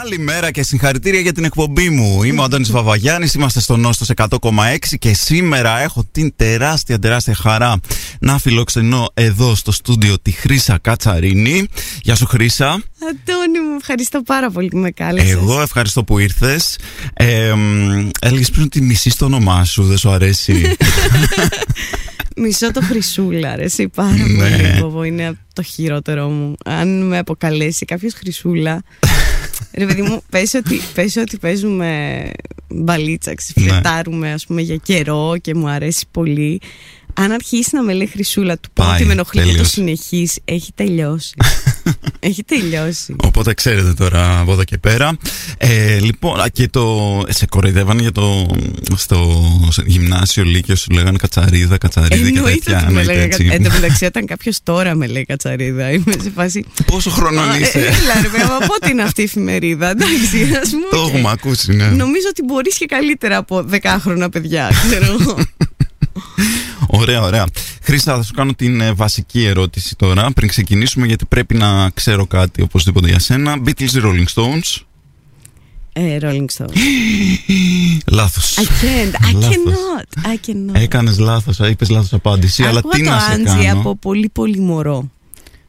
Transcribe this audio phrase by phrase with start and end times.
[0.00, 2.22] Καλημέρα και συγχαρητήρια για την εκπομπή μου.
[2.22, 4.28] Είμαι ο Αντώνης Βαβαγιάννης, είμαστε στο Νόστος 100,6
[4.98, 7.80] και σήμερα έχω την τεράστια τεράστια χαρά
[8.20, 11.68] να φιλοξενώ εδώ στο στούντιο τη Χρύσα Κατσαρίνη.
[12.02, 12.68] Γεια σου Χρύσα.
[12.68, 15.30] Αντώνη μου, ευχαριστώ πάρα πολύ που με κάλεσες.
[15.30, 16.78] Εγώ ευχαριστώ που ήρθες.
[17.12, 17.54] Ε,
[18.20, 20.76] έλεγες πριν ότι μισείς το όνομά σου, δεν σου αρέσει.
[22.36, 24.80] Μισό το χρυσούλα, ρε, εσύ πάρα Ναι.
[24.80, 26.54] πολύ είναι το χειρότερό μου.
[26.64, 28.82] Αν με αποκαλέσει κάποιος χρυσούλα,
[29.74, 32.20] ρε παιδί μου, πες ότι, πες ότι παίζουμε
[32.68, 36.60] μπαλίτσα, ξεφλετάρουμε ας πούμε για καιρό και μου αρέσει πολύ.
[37.14, 39.70] Αν αρχίσει να με λέει χρυσούλα, του πω Πάει, ότι με ενοχλεί και το τελείωσε.
[39.70, 41.34] συνεχίσεις, έχει τελειώσει.
[42.18, 43.16] έχει τελειώσει.
[43.24, 45.16] Οπότε ξέρετε τώρα από εδώ και πέρα.
[45.56, 47.22] Ε, λοιπόν, α, και το.
[47.28, 48.46] Σε κοροϊδεύανε για το.
[48.96, 49.42] Στο
[49.86, 52.76] γυμνάσιο Λύκειο σου λέγανε κατσαρίδα, κατσαρίδα και Εννοείται τέτοια.
[52.84, 53.24] ότι με εννοείται λέγανε.
[53.34, 53.48] έτσι.
[53.52, 56.64] Εν τω μεταξύ, όταν κάποιος τώρα με λέει κατσαρίδα, είμαι σε φάση.
[56.86, 59.90] Πόσο χρονών «Α, ε, είσαι; Έλα, ρε παιδί, μου, πότε είναι αυτή η εφημερίδα.
[59.90, 60.86] Εντάξει, ας πούμε.
[60.90, 61.08] Το οκ.
[61.14, 61.84] έχουμε ακούσει, ναι.
[61.86, 65.38] Νομίζω ότι μπορείς και καλύτερα από δεκάχρονα παιδιά, ξέρω εγώ.
[66.86, 67.46] Ωραία, ωραία.
[67.82, 72.26] Χρήστα, θα σου κάνω την ε, βασική ερώτηση τώρα πριν ξεκινήσουμε γιατί πρέπει να ξέρω
[72.26, 73.56] κάτι οπωσδήποτε για σένα.
[73.66, 74.80] Beatles ή Rolling Stones.
[75.92, 76.72] ε, Rolling Stone.
[78.06, 78.56] Λάθος.
[78.58, 79.56] I can't, I Λάθος.
[79.56, 80.80] cannot, I cannot.
[80.80, 83.96] Έκανες λάθος, ε, είπες λάθος απάντηση, αλλά Άκουγα τι το να σε Άντζι κάνω; από
[83.96, 85.10] πολύ πολύ μωρό.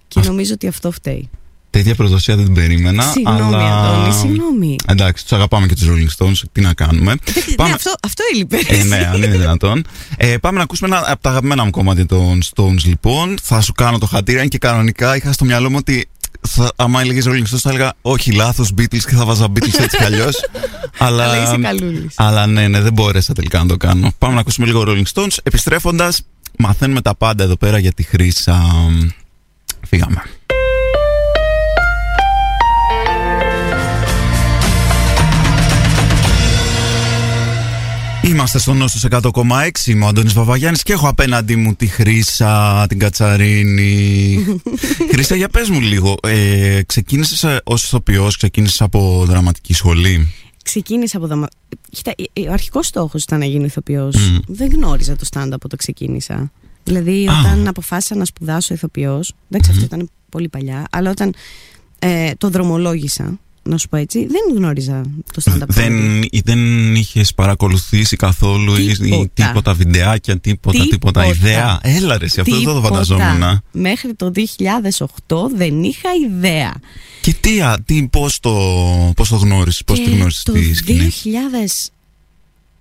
[0.07, 1.29] Και Αυτό- νομίζω ότι αυτό φταίει.
[1.73, 3.03] Τέτοια προδοσία δεν την περίμενα.
[3.03, 3.83] Συγγνώμη, αλλά...
[3.83, 4.75] Αντώνη, συγγνώμη.
[4.87, 6.41] Εντάξει, τους αγαπάμε και τους Rolling Stones.
[6.51, 7.15] Τι να κάνουμε.
[7.57, 8.57] Ναι, αυτό, αυτό έλειπε.
[8.67, 9.83] Ε, ναι, αν είναι δυνατόν.
[10.17, 13.35] Ε, πάμε να ακούσουμε ένα από τα αγαπημένα μου κομμάτια των Stones, λοιπόν.
[13.41, 16.07] Θα σου κάνω το χατήρι, αν και κανονικά είχα στο μυαλό μου ότι
[16.47, 19.97] θα, άμα έλεγες Rolling Stones, θα έλεγα όχι, λάθος Beatles και θα βάζα Beatles έτσι
[19.97, 20.35] κι αλλιώς.
[20.97, 22.13] αλλά, Αλλά είσαι καλούλης.
[22.15, 24.11] αλλά ναι, ναι, δεν μπόρεσα τελικά να το κάνω.
[24.17, 25.37] Πάμε να ακούσουμε λίγο Rolling Stones.
[25.43, 26.21] Επιστρέφοντας,
[26.57, 28.63] μαθαίνουμε τα πάντα εδώ πέρα για τη χρήσα.
[29.87, 30.23] Φύγαμε.
[38.23, 42.99] Είμαστε στο Νόστος 100,6 Είμαι ο Αντώνης Βαβαγιάννης και έχω απέναντί μου τη Χρύσα, την
[42.99, 44.37] Κατσαρίνη
[45.11, 50.33] Χρύσα για πες μου λίγο ε, Ξεκίνησες ε, ως ηθοποιός, ξεκίνησες από δραματική σχολή;
[50.63, 51.47] Ξεκίνησα από δαμα...
[51.89, 54.15] Κοίτα, ε, ε, ο αρχικός στόχος ήταν να γίνω ηθοποιός.
[54.15, 54.37] Μμ.
[54.47, 56.51] Δεν γνώριζα το stand-up όταν ξεκίνησα.
[56.83, 57.39] Δηλαδή, Α.
[57.39, 59.33] όταν αποφάσισα να σπουδάσω ηθοποιός.
[59.49, 60.85] Εντάξει, αυτό ήταν πολύ παλιά.
[60.91, 61.33] Αλλά όταν
[61.99, 65.01] ε, το δρομολόγησα, να σου πω έτσι, δεν γνώριζα
[65.33, 65.61] το stand-up.
[65.61, 65.67] comedy.
[65.67, 69.29] δεν, δεν είχες παρακολουθήσει καθόλου ή- ή Τίποτα.
[69.33, 71.25] τίποτα βιντεάκια, τίποτα, τίποτα, Τίποτα.
[71.25, 72.87] ιδέα; Έλα ρε, εσύ, αυτό δεν το Τίποτα.
[72.87, 76.73] φανταζόμουν Μέχρι το 2008 δεν είχα ιδέα.
[77.21, 78.51] Και τι, α, τι πώς, το,
[79.15, 81.11] πώς το γνώρισες, πώς Και τη γνώρισες το τη σκηνή;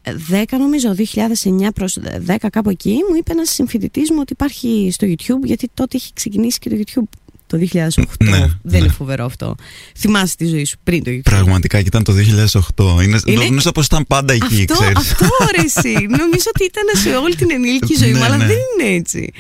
[0.02, 5.06] 2010 νομίζω, 2009 προς 10 κάπου εκεί, μου είπε ένας συμφοιτητής μου ότι υπάρχει στο
[5.06, 7.18] YouTube, γιατί τότε είχε ξεκινήσει και το YouTube
[7.52, 8.02] το 2008.
[8.24, 8.78] Ναι, δεν ναι.
[8.78, 9.54] είναι φοβερό αυτό.
[9.98, 11.20] Θυμάσαι τη ζωή σου πριν το YouTube.
[11.22, 15.26] Πραγματικά και ήταν το 2008 Είναι, Είναι- Νομίζω πως ήταν πάντα εκεί, αυτό, ξέρεις αυτό
[15.56, 16.06] ρε εσύ.
[16.20, 18.46] Νομίζω ότι ήταν σε όλη την ενήλικη ζωή μου, Ναι, αλλά ναι.
[18.46, 19.32] δεν είναι έτσι.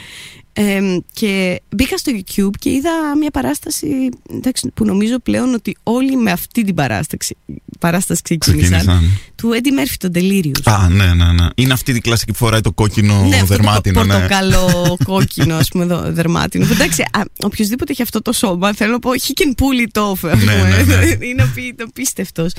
[0.54, 0.80] Ε,
[1.12, 6.30] και μπήκα στο YouTube και είδα μια παράσταση εντάξει, που νομίζω πλέον ότι όλοι με
[6.30, 7.36] αυτή την παράσταση,
[7.78, 8.70] παράσταση ξεκίνησαν.
[8.78, 10.60] Ξεκίνησαν Του Eddie Murphy, τον Delirious.
[10.64, 11.46] Α, ναι, ναι, ναι.
[11.54, 14.00] Είναι αυτή η κλασική που φοράει το κόκκινο ναι, αυτό δερμάτινο.
[14.00, 14.12] το ναι.
[14.12, 16.66] πορτοκαλό κόκκινο, ας πούμε, δο- δερμάτινο.
[16.66, 20.02] Που Εντάξει, α, οποιοδήποτε έχει αυτό το σώμα, θέλω να πω, he can pull it
[20.02, 20.30] off.
[20.30, 20.84] ας Ναι, πούμε.
[20.86, 21.26] ναι, ναι.
[21.26, 22.52] Είναι απει- απίστευτος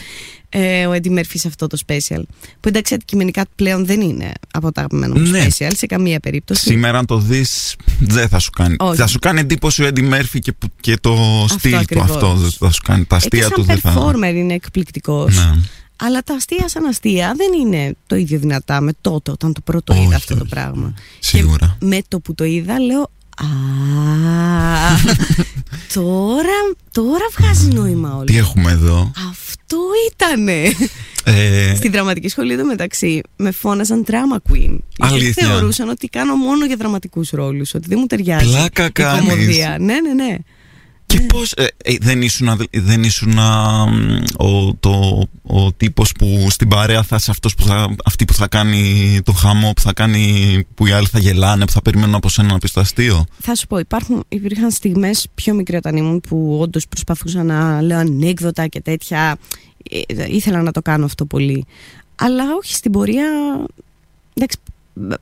[0.56, 2.22] ε, ο Eddie Murphy σε αυτό το special.
[2.60, 5.46] Που εντάξει, αντικειμενικά πλέον δεν είναι από τα αγαπημένα μου Ναι.
[5.48, 6.62] special σε καμία περίπτωση.
[6.66, 8.76] Σήμερα, αν το δεις, δεν θα σου κάνει.
[8.80, 8.98] Όχι.
[8.98, 12.10] Θα σου κάνει εντύπωση ο Eddie Murphy και, που- και το στυλ του ακριβώς.
[12.10, 12.34] αυτό.
[12.34, 13.06] Δεν θα σου κάνει.
[13.06, 14.12] Τα Ε, και αστεία του σαν δεν θα.
[14.12, 15.36] performer είναι εκπληκτικός.
[15.36, 15.52] Ναι.
[15.96, 19.94] Αλλά τα αστεία σαν αστεία δεν είναι το ίδιο δυνατά με τότε όταν το πρώτο
[19.94, 20.94] Όχι, είδα αυτό το όχι, πράγμα.
[21.20, 21.76] Σίγουρα.
[21.80, 23.44] Και με το που το είδα λέω Α,
[25.94, 26.58] τώρα,
[26.92, 28.24] τώρα βγάζει νόημα όλο.
[28.24, 29.53] Τι έχουμε εδώ; Αυτό
[30.12, 30.72] ήτανε.
[31.26, 34.78] Ε, Στη δραματική σχολή εδώ μεταξύ με φώναζαν drama queen.
[34.98, 38.92] Γιατί Αλήθεια; θεωρούσαν ότι κάνω μόνο για δραματικούς ρόλους, ότι δεν μου ταιριάζει Πλάκα η
[38.92, 39.30] κάνεις.
[39.30, 39.78] κομμωδία.
[39.80, 40.36] Ναι, ναι, ναι.
[41.14, 46.12] Και πώς ε, ε, δεν ήσουν, αδε- δεν ήσουν α, μ, ο, το, ο τύπος
[46.12, 49.82] που στην παρέα θα είσαι αυτός που θα, αυτή που θα κάνει το χαμό, που
[49.82, 52.80] θα κάνει, που οι άλλοι θα γελάνε, που θα περιμένουν από σένα να πεις το
[52.80, 57.82] αστείο; Θα σου πω, υπάρχουν, υπήρχαν στιγμές πιο μικρή όταν ήμουν που όντως προσπαθούσα να
[57.82, 59.38] λέω ανέκδοτα και τέτοια.
[59.90, 61.66] Ε, Ήθελα να το κάνω αυτό πολύ.
[62.16, 63.26] Αλλά όχι στην πορεία.
[64.34, 64.58] Εντάξει,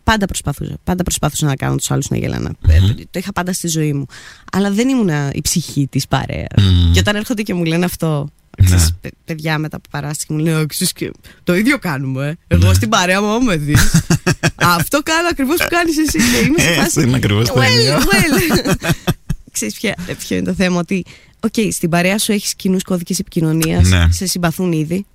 [0.03, 0.73] πάντα προσπαθούσα.
[0.83, 2.49] Πάντα προσπαθούσα να κάνω τους άλλους να γελάνε.
[2.67, 2.79] Ε,
[3.11, 4.05] Το είχα πάντα στη ζωή μου.
[4.51, 6.47] Αλλά δεν ήμουν η ψυχή της παρέας.
[6.57, 6.91] Μμμ.
[6.91, 8.27] Και όταν έρχονται και μου λένε αυτό.
[8.59, 8.65] Ναι.
[8.65, 11.11] Ξέρεις, παι- παιδιά μετά από παράσταση μου λένε «Ξέρεις και
[11.43, 12.35] το ίδιο κάνουμε.
[12.47, 12.73] Εγώ Ναι.
[12.73, 13.91] στην παρέα μου, άμα με δεις.
[14.55, 16.17] αυτό κάνω ακριβώς που κάνεις εσύ.
[16.17, 16.85] Και είμαι σε Ε, φάση.
[16.87, 17.97] αυτό είναι ακριβώς το well, ίδιο.
[17.97, 18.73] well.
[19.51, 21.05] Ξέρεις ποια, ποιο είναι το θέμα, ότι
[21.43, 23.87] Οκ, στην παρέα σου έχεις κοινούς κώδικες επικοινωνίας.
[23.89, 24.07] Ναι.
[24.11, 25.05] Σε συμπαθούν ήδη.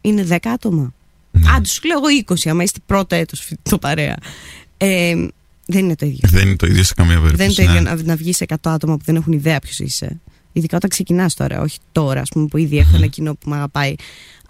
[0.00, 0.94] Είναι 10 άτομα.
[1.38, 1.50] Ναι.
[1.56, 2.06] Άντε, σου λέω εγώ
[2.44, 4.16] 20, άμα είστε πρώτο έτος το παρέα.
[4.76, 5.14] Ε,
[5.66, 6.28] δεν είναι το ίδιο.
[6.32, 7.36] Δεν είναι το ίδιο σε καμία περίπτωση.
[7.36, 8.02] Δεν είναι το ίδιο ναι.
[8.02, 10.20] να, να βγεις 100 άτομα που δεν έχουν ιδέα ποιος είσαι.
[10.52, 13.56] Ειδικά όταν ξεκινάς τώρα, όχι τώρα, ας πούμε, που ήδη έχω ένα κοινό που με
[13.56, 13.94] αγαπάει.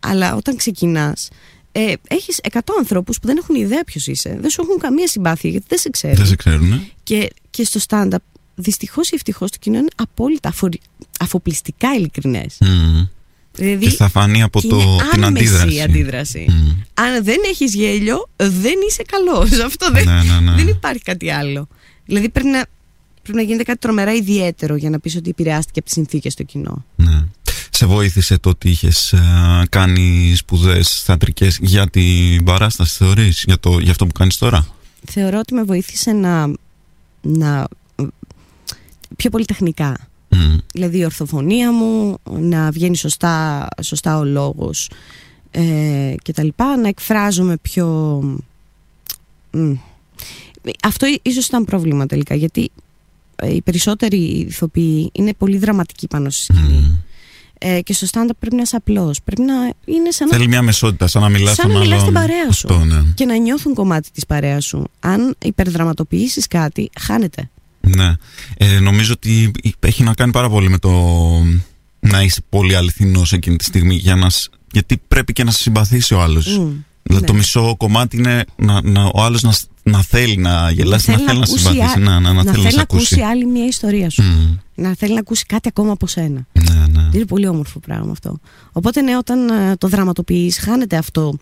[0.00, 1.28] Αλλά όταν ξεκινάς,
[1.72, 4.36] ε, έχεις 100 ανθρώπους που δεν έχουν ιδέα ποιος είσαι.
[4.40, 6.16] Δεν σου έχουν καμία συμπάθεια γιατί δεν σε ξέρουν.
[6.16, 6.68] Δεν σε ξέρουν.
[6.68, 6.80] ναι.
[7.02, 8.16] Και, και στο stand-up,
[8.54, 10.80] δυστυχώς ή ευτυχώς, το κοινό είναι απόλυτα αφορι-
[11.20, 12.56] αφοπλιστικά ειλικρινές.
[12.60, 13.06] Μμμ.
[13.56, 15.74] Δηλαδή, Και θα φανεί από και το, είναι την άμεση αντίδραση.
[15.74, 16.46] η αντίδραση.
[16.48, 16.68] Μμ.
[16.94, 19.50] Αν δεν έχεις γέλιο, δεν είσαι καλός.
[19.66, 20.56] Αυτό δεν, Ναι, ναι, ναι.
[20.56, 21.68] δεν υπάρχει κάτι άλλο.
[22.06, 22.66] Δηλαδή πρέπει να,
[23.22, 26.42] πρέπει να γίνεται κάτι τρομερά ιδιαίτερο για να πεις ότι επηρεάστηκε από τις συνθήκες στο
[26.42, 26.84] κοινό.
[26.96, 27.24] Ναι.
[27.70, 29.14] Σε βοήθησε το ότι είχες
[29.68, 34.66] κάνει σπουδές θεατρικές για την παράσταση, θεωρείς, για, το, για αυτό που κάνεις τώρα;
[35.08, 36.50] Θεωρώ ότι με βοήθησε να,
[37.22, 37.68] να
[39.16, 40.08] πιο πολυτεχνικά.
[40.36, 40.56] Μμ.
[40.72, 44.90] Δηλαδή η ορθοφωνία μου, να βγαίνει σωστά, σωστά ο λόγος
[45.50, 47.86] ε, και τα λοιπά, να εκφράζομαι πιο...
[49.50, 49.72] Μ.
[50.82, 52.70] Αυτό ίσως ήταν πρόβλημα τελικά, γιατί
[53.36, 54.16] ε, οι περισσότεροι
[54.48, 56.78] ηθοποιοί είναι πολύ δραματικοί πάνω στη σκηνή.
[56.78, 56.96] Μμ.
[57.58, 59.22] Ε, και στο stand-up πρέπει να είσαι απλός.
[59.22, 59.54] Πρέπει να
[59.84, 62.66] είναι σαν να, Θέλει μια μεσότητα, σαν να μιλάς σαν να μιλάς στην παρέα σου.
[62.70, 63.02] Αυτό, ναι.
[63.14, 64.84] και να νιώθουν κομμάτι της παρέας σου.
[65.00, 67.50] Αν υπερδραματοποιήσεις κάτι, χάνεται.
[67.96, 68.12] Ναι.
[68.56, 69.50] Ε, νομίζω ότι
[69.80, 70.90] έχει να κάνει πάρα πολύ με το
[72.00, 75.58] να είσαι πολύ αληθινός εκείνη τη στιγμή για να, σ- γιατί πρέπει και να σε
[75.58, 76.46] συμπαθήσει ο άλλος.
[76.58, 76.70] Μμ.
[77.02, 77.30] Δηλαδή Ναι.
[77.30, 81.16] το μισό κομμάτι είναι να, να, ο άλλος να, σ- να θέλει να γελάσει, να,
[81.16, 83.20] θέλει να, ακούσει συμπαθήσει, α- να, να, να, θέλει να σε ακούσει ακούσει.
[83.20, 84.22] άλλη μια ιστορία σου.
[84.22, 84.56] Μμ.
[84.74, 86.46] Να θέλει να ακούσει κάτι ακόμα από σένα.
[86.52, 87.08] Ναι, ναι.
[87.12, 88.38] Είναι πολύ όμορφο πράγμα αυτό.
[88.72, 91.38] Οπότε ναι, όταν ε, το δραματοποιείς χάνεται αυτό.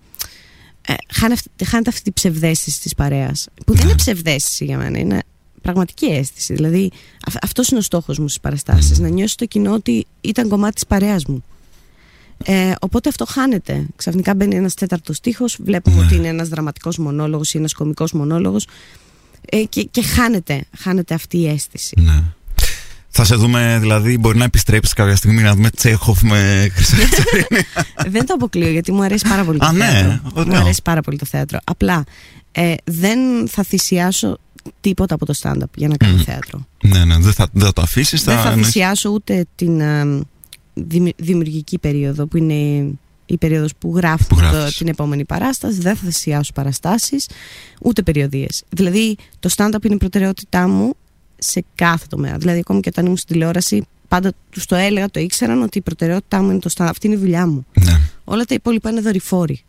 [0.86, 3.46] Ε, χάνε αυτή- χάνεται αυτή η ψευδέστηση της παρέας.
[3.66, 3.88] Που δεν Ναι.
[3.90, 5.22] είναι ψευδέστηση για μένα, είναι
[5.64, 6.54] πραγματική αίσθηση.
[6.54, 6.90] Δηλαδή
[7.26, 8.98] αυ- αυτός είναι ο στόχος μου στις παραστάσεις.
[8.98, 11.44] Να νιώσει το κοινό ότι ήταν κομμάτι της παρέας μου.
[12.44, 13.86] Ε, οπότε αυτό χάνεται.
[13.96, 16.04] Ξαφνικά μπαίνει ένας τέταρτος στίχος, βλέπουμε Ναι.
[16.04, 18.66] ότι είναι ένας δραματικός μονόλογος ή ένας κομικός μονόλογος
[19.50, 21.94] ε, και, και χάνεται, χάνεται αυτή η αίσθηση.
[22.00, 22.22] Ναι.
[23.16, 27.66] Θα σε δούμε, δηλαδή, μπορεί να επιστρέψεις κάποια στιγμή να δούμε Τσέχοφ με Χρυσή Κατσαρίνη.
[28.16, 30.20] δεν το αποκλείω γιατί μου αρέσει πάρα πολύ το Α, ναι, θέατρο.
[30.34, 30.54] ωραίο.
[30.54, 31.58] Μου αρέσει πάρα πολύ το θέατρο.
[31.64, 32.04] Απλά
[32.52, 33.18] ε, δεν
[33.48, 34.38] θα θυσιάσω
[34.80, 36.20] τίποτα από το stand-up για να κάνω Μμ.
[36.20, 36.66] θέατρο.
[36.82, 38.24] ναι, ναι, δεν θα, δεν θα το αφήσεις.
[38.24, 40.20] δεν θα θυσιάσω ούτε την ε,
[40.74, 42.88] δημι- δημιουργική περίοδο που είναι
[43.26, 44.76] η περίοδος που γράφω Που το- γράφεις.
[44.76, 45.80] την επόμενη παράσταση.
[45.80, 47.28] Δεν θα θυσιάσω παραστάσεις,
[47.82, 48.62] ούτε περιοδίες.
[48.68, 50.94] Δηλαδή το stand-up είναι η προτεραιότητά μου
[51.38, 52.36] σε κάθε τομέα.
[52.38, 55.80] Δηλαδή ακόμη και όταν ήμουν στην τηλεόραση πάντα τους το έλεγα, το ήξεραν ότι η
[55.80, 56.86] προτεραιότητά μου είναι το stand-up.
[56.90, 57.66] Αυτή είναι η δουλειά μου.
[57.84, 58.00] Ναι.
[58.24, 59.64] Όλα τα υπόλοιπα είναι δορυφόροι.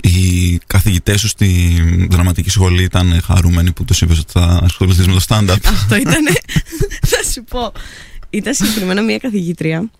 [0.00, 1.76] Οι καθηγητές σου στη
[2.10, 6.24] δραματική σχολή ήταν χαρούμενοι που του είπε ότι θα ασχοληθείς με το stand-up; Αυτό ήταν.
[7.10, 7.72] θα σου πω.
[8.30, 9.90] Ήταν συγκεκριμένα μια καθηγήτρια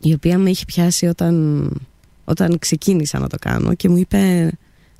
[0.00, 1.70] η οποία με είχε πιάσει όταν,
[2.24, 4.52] όταν ξεκίνησα να το κάνω και μου είπε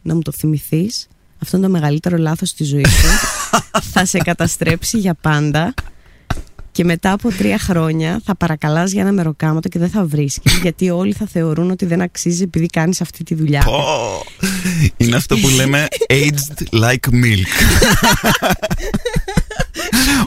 [0.02, 1.08] να μου το θυμηθείς
[1.38, 3.06] αυτό είναι το μεγαλύτερο λάθος στη ζωής σου
[3.92, 5.74] θα σε καταστρέψει για πάντα
[6.76, 10.90] και μετά από τρία χρόνια θα παρακαλάς για ένα μεροκάματο και δεν θα βρίσκεις γιατί
[10.90, 13.84] όλοι θα θεωρούν ότι δεν αξίζει επειδή κάνεις αυτή τη δουλειά Πω.
[14.96, 17.46] Είναι αυτό που λέμε aged like milk.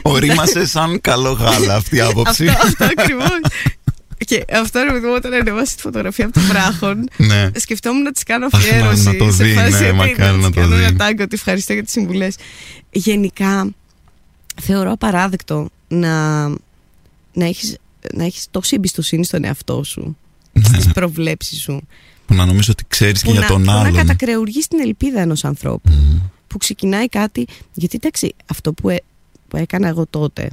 [0.02, 2.46] Ορίμασε σαν καλό γάλα αυτή η άποψη.
[2.48, 3.40] αυτό, αυτό ακριβώς
[4.18, 7.50] και αυτό ρε παιδί μου όταν ανεβάσεις τη φωτογραφία από το βράχον ναι.
[7.54, 9.04] σκεφτόμουν να της κάνω Αχ, να- αφιέρωση.
[9.04, 10.82] να το σε δει, φάση ναι, ότι μακάρι της να το κάνω δει.
[10.82, 12.36] ένα τάγκο, ότι ευχαριστώ για τις συμβουλές.
[12.90, 13.70] Γενικά,
[14.62, 16.48] θεωρώ απαράδεκτο να,
[17.32, 17.76] να έχεις,
[18.14, 20.16] να έχεις τόση εμπιστοσύνη στον εαυτό σου,
[20.72, 21.80] στις προβλέψεις σου,
[22.26, 23.94] Που να νομίζω ότι ξέρεις και που, για να, τον που να άλλον.
[23.94, 26.18] κατακρεουργείς την ελπίδα ενός ανθρώπου, Μμ.
[26.46, 29.02] που ξεκινάει κάτι, γιατί εντάξει, αυτό που, έ-
[29.48, 30.50] που έκανα εγώ τότε,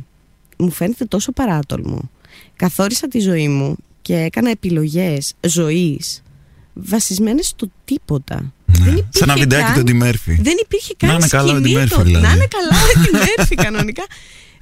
[0.58, 2.10] μου φαίνεται τόσο παράτολμο.
[2.56, 6.22] Καθόρισα τη ζωή μου και έκανα επιλογές ζωής
[6.74, 8.36] βασισμένες στο τίποτα.
[8.66, 8.76] Ναι.
[8.84, 10.36] Δεν υπήρχε Σε ένα βιντεάκι καν- του Eddie Murphy.
[10.40, 11.84] Δεν υπήρχε Να καν είναι καλά με τη σκηνή.
[11.84, 12.26] Murphy, το- δηλαδή.
[12.26, 14.04] Να είναι καλά με τη Μέρφη κανονικά.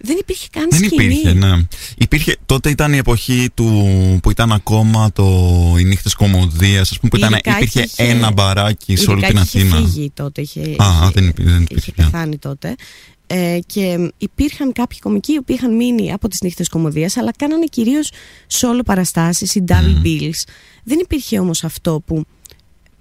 [0.06, 1.04] Δεν υπήρχε καν Δεν σκηνή.
[1.04, 1.52] υπήρχε, ναι.
[1.98, 5.24] Υπήρχε, τότε ήταν η εποχή του, που ήταν ακόμα το,
[5.80, 9.22] οι νύχτες κομμωδίας, ας πούμε, που Η ήταν, Λυκάκη υπήρχε είχε- ένα μπαράκι σε όλη
[9.22, 9.76] την Ειδικά είχε Αθήνα.
[9.88, 10.42] φύγει τότε.
[10.42, 12.04] Είχε, Α, είχε- δεν υπήρχε, δεν υπήρχε είχε πια.
[12.12, 12.76] πεθάνει τότε.
[13.28, 17.66] Ε, και υπήρχαν κάποιοι κομικοί οι οποίοι είχαν μείνει από τις νύχτες κομμωδίας αλλά κάνανε
[17.66, 18.12] κυρίως
[18.52, 20.06] solo παραστάσεις ή double Mm.
[20.08, 20.44] bills.
[20.84, 22.26] Δεν υπήρχε όμως αυτό που,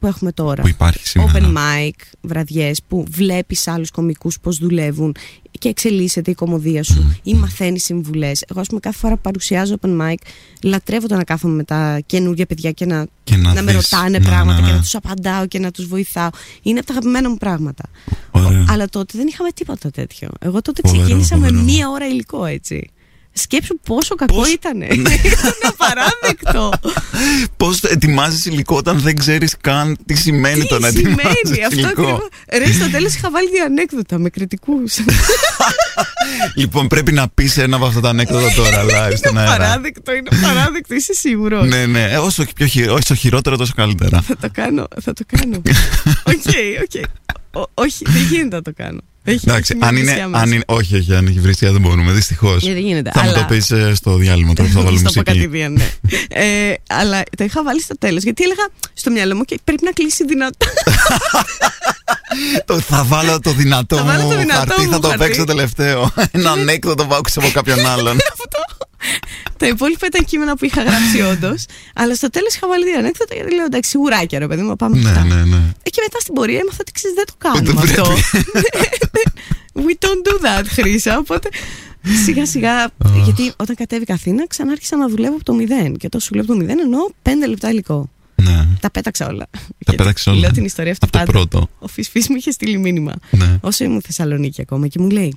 [0.04, 0.62] που έχουμε τώρα.
[0.62, 1.32] Που υπάρχει σήμερα.
[1.34, 5.14] Open mic, βραδιές που βλέπεις άλλους κομικούς πώς δουλεύουν
[5.58, 8.44] και εξελίσσεται η κομμωδία σου ή μαθαίνεις συμβουλές.
[8.48, 10.14] Εγώ ας πούμε κάθε φορά που παρουσιάζω open mic
[10.62, 13.90] λατρεύω το να κάθομαι με τα καινούργια παιδιά και να, Και να, να με δεις.
[13.90, 14.76] ρωτάνε Ναι, πράγματα ναι, και ναι.
[14.76, 16.28] να τους απαντάω και να τους βοηθάω.
[16.62, 17.84] Είναι από τα αγαπημένα μου πράγματα.
[18.30, 18.64] Ωραία.
[18.68, 20.28] Αλλά τότε δεν είχαμε τίποτα τέτοιο.
[20.38, 21.64] Εγώ τότε Φοβερό, ξεκίνησα με φοβερό.
[21.64, 22.90] μία ώρα υλικό έτσι.
[23.36, 24.80] Σκέψου πόσο κακό Πώς- ήταν.
[25.30, 26.70] ήταν απαράδεκτο.
[27.56, 31.78] Πώς ετοιμάζεις υλικό όταν δεν ξέρεις καν τι σημαίνει το να Τι ετοιμάζεις σημαίνει αυτό
[31.78, 32.28] υλικό; ακριβώς.
[32.52, 34.94] Ρε, στο τέλος είχα βάλει δύο ανέκδοτα με κριτικούς.
[36.54, 39.56] Λοιπόν, πρέπει να πεις ένα από αυτά τα ανέκδοτα τώρα live στον είναι αέρα.
[39.56, 41.68] παράδεκτο, είναι παράδεκτο, είσαι σίγουρος.
[41.68, 42.02] Ναι, ναι.
[42.10, 44.20] Ε, όσο, πιο χει- όσο χειρότερο, τόσο καλύτερα.
[44.20, 45.62] Θα το κάνω, θα το κάνω.
[46.24, 46.44] OK,
[46.82, 47.04] OK.
[47.62, 49.00] Ο- Όχι, δεν γίνεται να το κάνω.
[49.26, 50.42] Έχει Εντάξει, μια αν είναι, βρισιά μας.
[50.42, 50.62] αν είναι.
[50.66, 52.66] Όχι, όχι, αν έχει βρισιά δεν μπορούμε, δυστυχώς.
[52.66, 53.10] Ε, δεν γίνεται.
[53.14, 53.60] Θα μου αλλά- το πει
[53.94, 55.24] στο διάλειμμα τώρα που θα βάλω στο μουσική.
[55.24, 55.90] κατ' ιδίαν, ναι.
[56.28, 58.22] ε, αλλά το είχα βάλει στο τέλος.
[58.22, 60.66] Γιατί έλεγα στο μυαλό μου και πρέπει να κλείσει δυνατά.
[62.66, 65.24] Το- θα βάλω το δυνατό Θα βάλω μου το δυνατό χαρτί, μου θα το χαρτί.
[65.24, 66.12] παίξω τελευταίο.
[66.30, 68.16] Ένα ανέκδοτο που άκουσα από κάποιον άλλον.
[69.46, 69.56] Αυτό.
[69.56, 71.64] Τα υπόλοιπα ήταν κείμενα που είχα γράψει όντως.
[71.94, 74.98] αλλά στο τέλος είχα βάλει δύο ανέκδοτα γιατί λέω εντάξει, σιγουράκια ρε παιδί μου, πάμε
[75.00, 75.24] ναι, αυτά.
[75.24, 75.56] ναι, ναι.
[75.82, 78.00] Ε, Και μετά στην πορεία έμαθα ότι ξέρεις, δεν το κάνουμε Δεν πρέπει.
[78.00, 78.14] αυτό.
[79.86, 81.18] We don't do that, Χρήσα.
[81.18, 81.48] Οπότε
[82.24, 82.90] σιγά σιγά.
[83.24, 85.96] γιατί όταν κατέβηκα Αθήνα, ξανάρχισα να δουλεύω από το μηδέν.
[85.96, 88.10] Και το σου λέω από το μηδέν εννοώ πέντε λεπτά υλικό.
[88.34, 88.66] ναι.
[88.80, 89.46] Τα πέταξα όλα.
[89.52, 90.38] Τα Γιατί πέταξε όλα.
[90.38, 91.32] Λέω την ιστορία αυτή Από το πάντα.
[91.32, 91.68] πρώτο.
[91.78, 93.12] Ο Φυσφής μου είχε στείλει μήνυμα.
[93.30, 93.58] Ναι.
[93.60, 95.36] Όσο ήμουν Θεσσαλονίκη ακόμα και μου λέει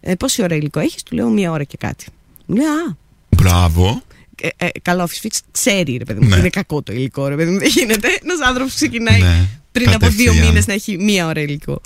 [0.00, 2.06] ε, Πόση ώρα υλικό έχεις, του λέω μία ώρα και κάτι.
[2.46, 2.96] Μου λέει Α,
[3.36, 4.02] Μπράβο.
[4.42, 6.32] ε, ε, καλό, ο Φυσφής ξέρει ρε παιδί μου, Ναι.
[6.32, 7.28] ότι είναι κακό το υλικό.
[7.28, 9.46] Ρε παιδί μου, δεν γίνεται ένας άνθρωπος που ξεκινάει Ναι.
[9.72, 10.46] πριν από δύο Κατευθείαν.
[10.46, 11.80] μήνες να έχει μία ώρα υλικό.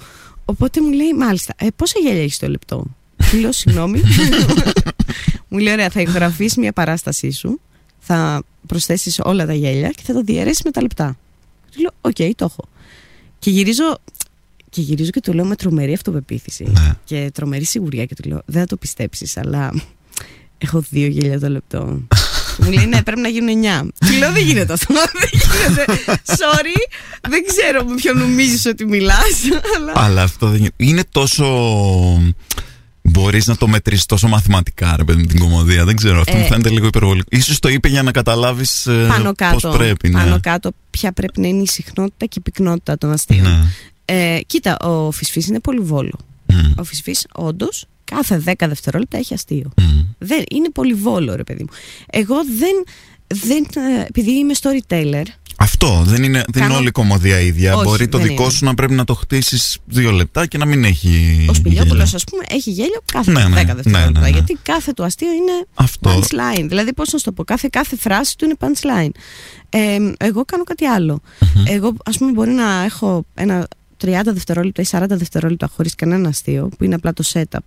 [0.44, 2.84] Οπότε μου λέει, Μάλιστα, ε, πόσα γέλια έχεις το λεπτό;
[3.30, 4.00] Του λέω, Συγγνώμη.
[5.48, 7.60] μου λέει, Ωραία, θα ηχογραφήσεις μία παράστασή σου,
[7.98, 11.16] θα προσθέσεις όλα τα γέλια και θα τα διαιρέσεις με τα λεπτά.
[11.74, 12.64] Του λέω, Οκ, το έχω.
[13.38, 13.98] Και γυρίζω,
[14.70, 16.94] και γυρίζω και του λέω με τρομερή αυτοπεποίθηση Ναι.
[17.04, 19.72] και τρομερή σιγουριά και του λέω: Δεν θα το πιστέψεις, αλλά
[20.64, 22.00] έχω δύο γέλια το λεπτό.
[22.56, 23.86] Και μου λέει: Ναι, πρέπει να γίνουν εννιά.
[24.06, 24.94] Του λέω: Δεν γίνεται αυτό.
[25.20, 26.00] Δεν γίνεται.
[26.26, 26.92] Sorry,
[27.28, 29.40] δεν ξέρω με ποιον νομίζεις ότι μιλάς.
[29.76, 29.92] Αλλά.
[29.94, 30.74] Αλλά αυτό δεν γίνεται.
[30.76, 31.44] Είναι τόσο.
[33.06, 35.84] Μπορείς να το μετρήσεις τόσο μαθηματικά, ρε παιδί με την κομμωδία.
[35.84, 36.20] Δεν ξέρω.
[36.20, 37.40] Αυτό Ε, μου φαίνεται λίγο υπερβολικό.
[37.40, 40.08] σω το είπε για να καταλάβεις Πάνω κάτω, πώ πρέπει.
[40.08, 40.18] Ναι.
[40.18, 43.42] πάνω κάτω, ποια πρέπει να είναι η συχνότητα και η πυκνότητα των αστείων.
[43.42, 43.58] Ναι.
[44.04, 46.18] Ε, κοίτα, ο Φυσφής είναι πολύ βόλο.
[46.46, 49.70] Μμ, Ο Φυσφής, όντως, κάθε 10 δευτερόλεπτα έχει αστείο.
[49.76, 50.00] μμ.
[50.24, 51.68] Δεν, είναι πολύ βόλο, ρε παιδί μου.
[52.10, 52.84] Εγώ δεν.
[53.26, 53.66] δεν
[53.98, 55.22] ε, επειδή είμαι storyteller,
[55.56, 57.74] Αυτό δεν είναι, δεν είναι Κάνω- όλη η κομμωδία ίδια.
[57.76, 58.52] Όχι, Μπορεί το δεν δικό είναι.
[58.52, 61.46] σου να πρέπει να το χτίσεις δύο λεπτά και να μην έχει.
[61.48, 62.14] Ο Σπηλιόπουλος, γέλιο.
[62.16, 64.00] ας πούμε, έχει γέλιο κάθε Ναι, 10 ναι, δευτερόλεπτα.
[64.00, 64.28] ναι, ναι, ναι.
[64.28, 66.10] Γιατί κάθε του αστείο είναι Αυτό.
[66.18, 66.64] punchline.
[66.68, 69.10] Δηλαδή, πώς να σου το πω, κάθε, κάθε φράση του είναι punchline.
[69.68, 71.20] Ε, εγώ κάνω κάτι άλλο.
[71.66, 73.68] Εγώ, ας πούμε, μπορεί να έχω ένα
[74.04, 77.58] 30 δευτερόλεπτα ή 40 δευτερόλεπτα χωρίς κανένα αστείο, που είναι απλά το setup.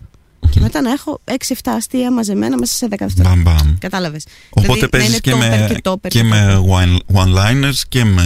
[0.50, 1.32] Και μετά να έχω 6-7
[1.64, 3.52] αστεία μαζεμένα μέσα σε 10 δευτερόλεπτα.
[3.52, 3.76] Μπαμ, μπαμ.
[3.80, 4.26] Κατάλαβες.
[4.50, 7.76] Οπότε δηλαδή, παίζεις να και, είναι topper με, και topper και και με one- one-liners
[7.90, 8.24] και με,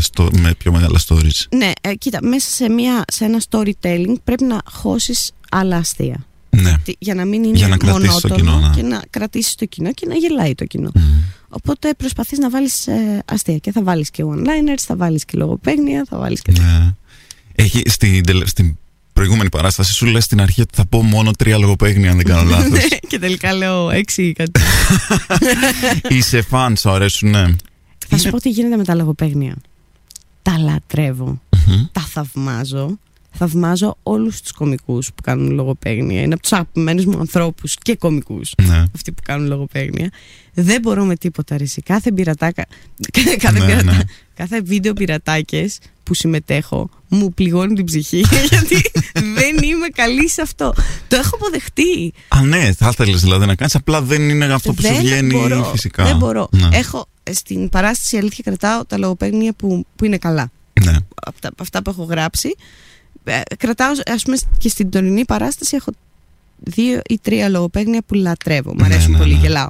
[0.00, 1.46] στο, με πιο μεγάλα stories.
[1.56, 6.26] Ναι, ε, κοίτα, μέσα σε, μια, σε ένα storytelling πρέπει να χώσεις άλλα αστεία.
[6.50, 6.74] Ναι.
[6.84, 8.74] Τι- Για να μην είναι Για να κρατήσεις το μονότονο κοινό, ναι.
[8.74, 10.90] και να κρατήσεις το κοινό και να γελάει το κοινό.
[10.94, 11.00] Μμ.
[11.48, 12.88] Οπότε προσπαθείς να βάλεις
[13.24, 16.52] αστεία και θα βάλεις και one-liners, θα βάλεις και λογοπαίγνια, θα βάλεις και.
[16.52, 16.94] Ναι.
[17.54, 18.76] Έχει, στην, τελε- στην
[19.18, 22.50] προηγούμενη παράσταση σου λες στην αρχή ότι θα πω μόνο τρία λογοπαίγνια αν δεν κάνω
[22.50, 22.70] λάθος.
[22.70, 24.60] Ναι, και τελικά λέω έξι ή κάτι.
[26.16, 27.44] Είσαι φαν, σου αρέσουν, ναι.
[28.08, 29.56] θα σου πω τι γίνεται με τα λογοπαίγνια.
[30.42, 31.40] Τα λατρεύω.
[31.66, 31.86] Μμμ.
[31.92, 32.98] Τα θαυμάζω.
[33.38, 36.20] Θαυμάζω όλους τους κομικούς που κάνουν λογοπαίγνια.
[36.22, 38.52] Είναι από τους αγαπημένους μου ανθρώπους και κομικούς.
[38.62, 38.84] Ναι.
[38.94, 40.10] αυτοί που κάνουν λογοπαίγνια.
[40.54, 41.64] Δεν μπορώ με τίποτα ρε.
[41.64, 41.82] εσύ.
[41.82, 42.66] Κάθε πειρατάκα,
[43.38, 43.98] κάθε, Ναι, πειρατα- ναι.
[44.34, 50.74] κάθε βίντεο πειρατάκες που συμμετέχω μου πληγώνει την ψυχή γιατί δεν είμαι καλή σε αυτό.
[51.08, 52.12] Το έχω αποδεχτεί.
[52.28, 55.32] Α, ναι, θα ήθελε δηλαδή να κάνεις, απλά δεν είναι αυτό που σου δεν βγαίνει
[55.32, 55.64] μπορώ.
[55.64, 56.04] φυσικά.
[56.04, 56.48] Δεν μπορώ.
[56.50, 56.68] Ναι.
[56.72, 60.50] Έχω ε, στην παράσταση αλήθεια κρατάω τα λογοπαίγνια που, που είναι καλά.
[60.84, 60.96] ναι.
[61.14, 62.54] Από τα- από αυτά που έχω γράψει.
[63.24, 65.90] Ε, Κρατάω, ας πούμε, και στην τωρινή παράσταση έχω
[66.56, 68.74] δύο ή τρία λογοπαίγνια που λατρεύω.
[68.74, 69.40] Μ' Ναι, αρέσουν ναι, πολύ, ναι.
[69.40, 69.68] γελάω.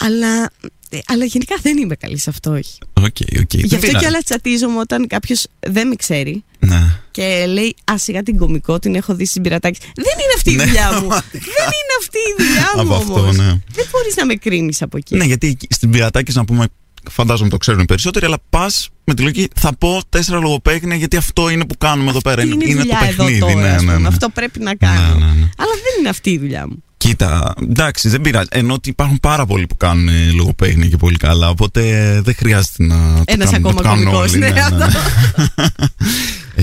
[0.00, 0.50] Αλλά,
[0.88, 2.78] ε, αλλά γενικά δεν είμαι καλή σε αυτό, όχι.
[2.92, 3.14] OK, OK.
[3.18, 3.98] Γι' Δεν αυτό πειράζει.
[3.98, 7.00] και άλλα τσατίζομαι όταν κάποιος δεν με ξέρει Ναι.
[7.10, 9.78] και λέει Α, σιγά την κωμικό, την έχω δει στην πειρατάκη.
[9.94, 10.98] Δεν είναι αυτή η Ναι, δουλειά μου.
[11.06, 11.38] πραγματικά.
[11.38, 12.80] δεν είναι αυτή η δουλειά μου.
[12.80, 13.36] Από αυτό, όμως.
[13.36, 13.46] ναι.
[13.72, 15.16] Δεν μπορείς να με κρίνεις από εκεί.
[15.16, 16.66] Ναι, γιατί εκεί στην πειρατάκη να πούμε,
[17.10, 21.16] φαντάζομαι το ξέρουν οι περισσότεροι, αλλά πας με τη λογική θα πω τέσσερα λογοπαίγνια γιατί
[21.16, 22.42] αυτό είναι που κάνουμε εδώ πέρα.
[22.42, 23.40] Αυτή είναι, η είναι το δουλειά εδώ παιχνίδι.
[23.40, 23.98] τώρα, ναι, ας ναι, πούμε.
[23.98, 24.08] ναι.
[24.08, 25.00] Αυτό πρέπει να κάνω.
[25.00, 25.48] Ναι, ναι, ναι.
[25.58, 26.82] Αλλά δεν είναι αυτή η δουλειά μου.
[26.96, 28.48] Κοίτα, εντάξει, δεν πειράζει.
[28.50, 31.48] Ενώ ότι υπάρχουν πάρα πολλοί που κάνουν ε, λογοπαίγνια και πολύ καλά.
[31.48, 32.96] Οπότε ε, δεν χρειάζεται να.
[33.16, 34.86] το Ένας κάνουν- ακόμα το κάνουν κωμικός, όλοι, ναι, αυτό.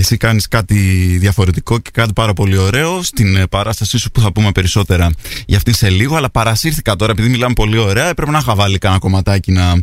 [0.02, 0.76] Εσύ κάνεις κάτι
[1.20, 5.10] διαφορετικό και κάτι πάρα πολύ ωραίο στην ε, παράστασή σου που θα πούμε περισσότερα
[5.46, 6.16] για αυτή σε λίγο.
[6.16, 8.08] Αλλά παρασύρθηκα τώρα επειδή μιλάμε πολύ ωραία.
[8.08, 9.74] Έπρεπε να είχα βάλει κανένα κομματάκι να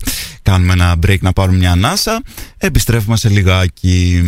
[0.42, 2.22] κάνουμε ένα break να πάρουμε μια ανάσα.
[2.58, 4.24] Επιστρέφουμε σε λιγάκι.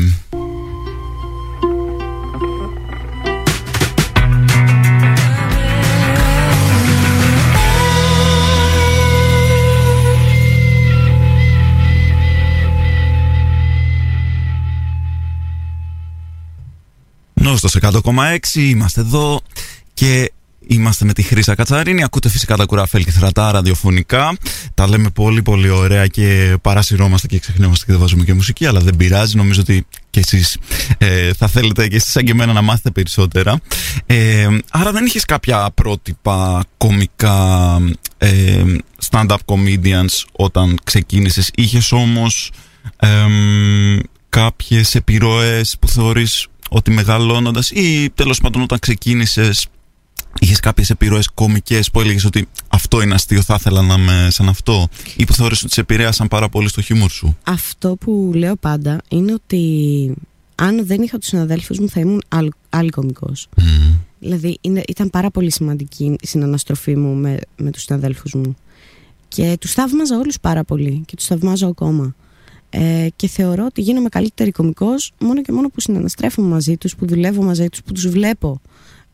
[17.59, 18.11] Προφανώς το
[18.53, 19.41] 100,6 είμαστε εδώ
[19.93, 20.31] και
[20.67, 24.37] Είμαστε με τη Χρύσα Κατσαρίνη, ακούτε φυσικά τα κουραφέλ και θρατά ραδιοφωνικά.
[24.73, 28.79] Τα λέμε πολύ πολύ ωραία και παρασυρώμαστε και ξεχνιόμαστε και δεν βάζουμε και μουσική, αλλά
[28.79, 29.35] δεν πειράζει.
[29.35, 30.57] Νομίζω ότι και εσείς
[30.97, 33.59] ε, θα θέλετε και εσείς σαν και εμένα να μάθετε περισσότερα.
[34.05, 37.77] Ε, άρα δεν είχες κάποια πρότυπα κομικά
[38.17, 38.63] ε,
[39.09, 42.51] stand-up comedians όταν ξεκίνησες; Είχες όμως
[42.99, 43.07] ε,
[44.29, 49.67] κάποιες επιρροές που θεωρείς ότι μεγαλώνοντας ή τέλος πάντων όταν ξεκίνησες
[50.39, 54.49] Είχες κάποιες επιρροές κομικές που έλεγες ότι αυτό είναι αστείο, θα ήθελα να είμαι σαν
[54.49, 58.55] αυτό, ή που θεώρησες ότι σε επηρέασαν πάρα πολύ στο χιούμορ σου; Αυτό που λέω
[58.55, 60.13] πάντα είναι ότι
[60.55, 62.21] αν δεν είχα τους συναδέλφους μου θα ήμουν
[62.69, 63.31] άλλη κωμικό.
[63.57, 63.61] Mm.
[64.19, 68.55] Δηλαδή είναι, ήταν πάρα πολύ σημαντική η συναναστροφή μου με, με τους συναδέλφους μου.
[69.27, 72.15] Και τους θαύμαζα όλους πάρα πολύ και τους θαυμάζω ακόμα.
[72.73, 77.05] Ε, και θεωρώ ότι γίνομαι καλύτερη κωμικός μόνο και μόνο που συναναστρέφομαι μαζί τους, που
[77.05, 78.61] δουλεύω μαζί τους, που τους βλέπω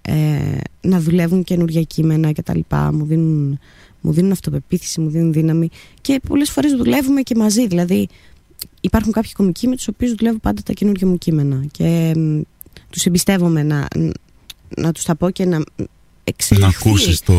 [0.02, 2.94] ε, να δουλεύουν καινούργια κείμενα και τα λοιπά.
[2.94, 3.60] Μου δίνουν,
[4.02, 5.70] μου δίνουν αυτοπεποίθηση, μου δίνουν δύναμη.
[6.02, 7.68] Και πολλές φορές δουλεύουμε και μαζί.
[7.68, 8.08] Δηλαδή
[8.82, 11.66] υπάρχουν κάποιοι κομικοί με τους οποίους δουλεύω πάντα τα καινούργια μου κείμενα.
[11.72, 12.42] Και ε,
[12.90, 13.88] τους εμπιστεύομαι να,
[14.78, 15.64] να τους τα πω και να
[16.30, 17.34] εξελιχθεί, να το,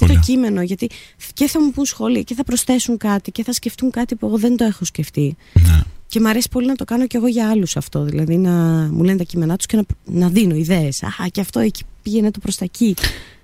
[0.00, 0.88] να το κείμενο γιατί
[1.34, 4.38] και θα μου πούν σχόλια και θα προσθέσουν κάτι και θα σκεφτούν κάτι που εγώ
[4.38, 5.82] δεν το έχω σκεφτεί ναι.
[6.12, 8.04] Και μου αρέσει πολύ να το κάνω και εγώ για άλλους αυτό.
[8.04, 8.50] Δηλαδή να
[8.92, 11.02] μου λένε τα κείμενά τους και να, να δίνω ιδέες.
[11.02, 12.94] Αχ, και αυτό εκεί πήγαινε το προς τα εκεί.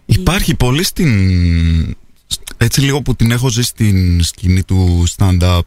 [0.06, 1.96] Υπάρχει πολύ στην.
[2.56, 5.60] Έτσι λίγο που την έχω ζήσει στην σκηνή του stand-up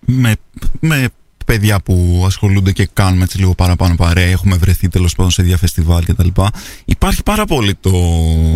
[0.00, 0.36] με,
[0.80, 1.08] με
[1.48, 4.26] παιδιά που ασχολούνται και κάνουμε έτσι λίγο παραπάνω παρέα.
[4.26, 6.28] Έχουμε βρεθεί τέλος πάντων σε δύο φεστιβάλ κτλ.
[6.84, 7.92] Υπάρχει πάρα πολύ το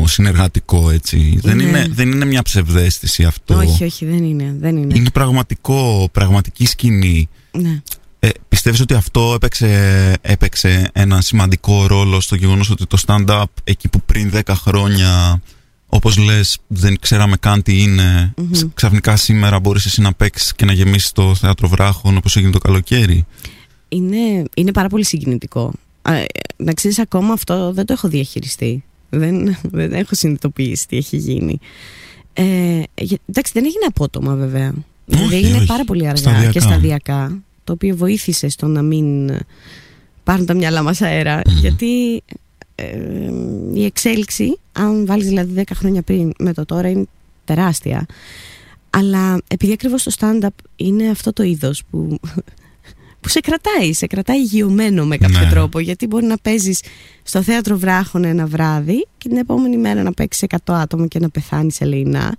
[0.06, 1.38] συνεργατικό έτσι.
[1.42, 1.62] Δεν, ναι.
[1.62, 3.56] είναι, δεν είναι μια ψευδέστηση αυτό.
[3.56, 4.54] Όχι, όχι, δεν είναι.
[4.58, 4.94] Δεν είναι.
[4.96, 7.28] είναι πραγματικό, πραγματική σκηνή.
[7.50, 7.82] Ναι.
[8.18, 13.88] Ε, πιστεύεις ότι αυτό έπαιξε, έπαιξε ένα σημαντικό ρόλο στο γεγονός ότι το stand-up εκεί
[13.88, 15.40] που πριν 10 χρόνια
[15.94, 18.34] όπως λες δεν ξέραμε καν τι ειναι
[18.74, 22.58] ξαφνικά σήμερα μπορείς εσύ να παίξεις και να γεμίσεις το θέατρο βράχων όπως έγινε το
[22.58, 23.26] καλοκαίρι.
[23.88, 25.72] Είναι, είναι πάρα πολύ συγκινητικό.
[26.56, 28.84] Να ξέρεις ακόμα αυτό δεν το έχω διαχειριστεί.
[29.08, 31.58] Δεν, δεν έχω συνειδητοποιήσει τι έχει γίνει.
[32.32, 32.82] Ε,
[33.26, 34.74] εντάξει δεν έγινε απότομα βέβαια.
[35.24, 37.42] Όχι, έγινε πάρα πολύ αργά και σταδιακά.
[37.64, 39.30] το οποίο βοήθησε στο να μην
[40.24, 41.40] πάρουν τα μυαλά μας αέρα.
[41.46, 42.34] Γιατί ε,
[43.74, 47.04] η εξέλιξη, αν βάλεις δηλαδή 10 χρόνια πριν με το τώρα, είναι
[47.44, 48.06] τεράστια.
[48.90, 52.18] Αλλά επειδή ακριβώς το stand-up είναι αυτό το είδος που,
[53.20, 55.50] που σε κρατάει, σε κρατάει υγειωμένο με κάποιο ναι.
[55.50, 55.80] τρόπο.
[55.80, 56.80] Γιατί μπορεί να παίζεις
[57.22, 61.28] στο θέατρο βράχων ένα βράδυ και την επόμενη μέρα να παίξεις 100 άτομα και να
[61.28, 62.36] πεθάνεις σε λεϊνά.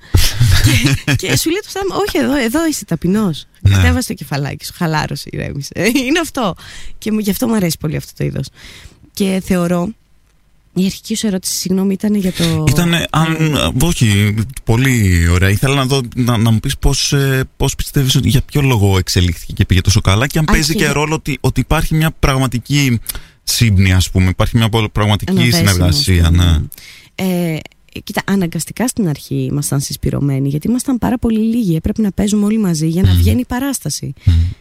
[1.08, 3.45] και, και σου λέει το stand όχι εδώ, εδώ είσαι ταπεινός.
[3.62, 3.75] Ναι.
[3.75, 5.71] Κατέβασε το κεφαλάκι σου, χαλάρωσε, ηρέμησε.
[6.08, 6.56] είναι αυτό.
[6.97, 8.47] Και γι' αυτό μου αρέσει πολύ αυτό το είδος.
[9.13, 9.89] Και θεωρώ
[10.73, 12.65] η αρχική σου ερώτηση, συγγνώμη, ήταν για το.
[12.69, 13.38] Ήταν, αν.
[13.81, 15.49] Όχι, πολύ ωραία.
[15.49, 17.13] Ήθελα να, δω, να, να μου πεις πώς
[17.57, 20.75] πώς ε, πιστεύεις ότι για ποιο λόγο εξελίχθηκε και πήγε τόσο καλά και αν παίζει
[20.75, 22.99] και ρόλο ότι, ότι υπάρχει μια πραγματική
[23.43, 24.29] σύμπνοια, ας πούμε.
[24.29, 26.29] Υπάρχει μια πραγματική συνεργασία.
[26.29, 26.59] Ναι.
[27.15, 27.57] Ε,
[28.03, 31.75] Κοίτα, αναγκαστικά στην αρχή ήμασταν συσπηρωμένοι, γιατί ήμασταν πάρα πολύ λίγοι.
[31.75, 34.13] Έπρεπε να παίζουμε όλοι μαζί για να βγαίνει η παράσταση.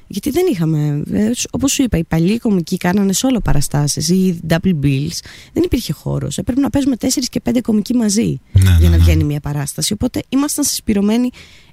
[0.06, 1.02] Γιατί δεν είχαμε.
[1.12, 5.18] Ε, Όπως σου είπα, οι παλιοί κομικοί κάνανε όλο παραστάσεις ή double bills.
[5.52, 6.38] Δεν υπήρχε χώρος.
[6.38, 8.96] Έπρεπε να παίζουμε 4 και 5 κομικοί μαζί ναι, για ναι, να ναι.
[8.96, 9.92] βγαίνει μια παράσταση.
[9.92, 11.30] Οπότε ήμασταν συσπηρωμένοι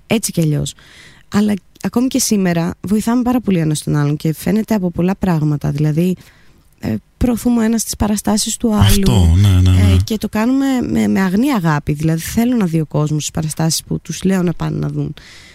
[0.08, 0.74] έτσι κι αλλιώς.
[1.34, 5.72] Αλλά ακόμη και σήμερα βοηθάμε πάρα πολύ ένας τον άλλον και φαίνεται από πολλά πράγματα.
[5.72, 6.22] Δηλαδή, ε,
[7.20, 8.84] προωθούμε ένα στις παραστάσεις του άλλου.
[8.84, 9.94] Αυτό, ναι, ναι, ναι.
[9.94, 11.94] Ε, και το κάνουμε με, με αγνή αγάπη.
[11.94, 15.14] Δηλαδή θέλω να δει ο κόσμος στις παραστάσεις που τους λέω να πάνε να δουν.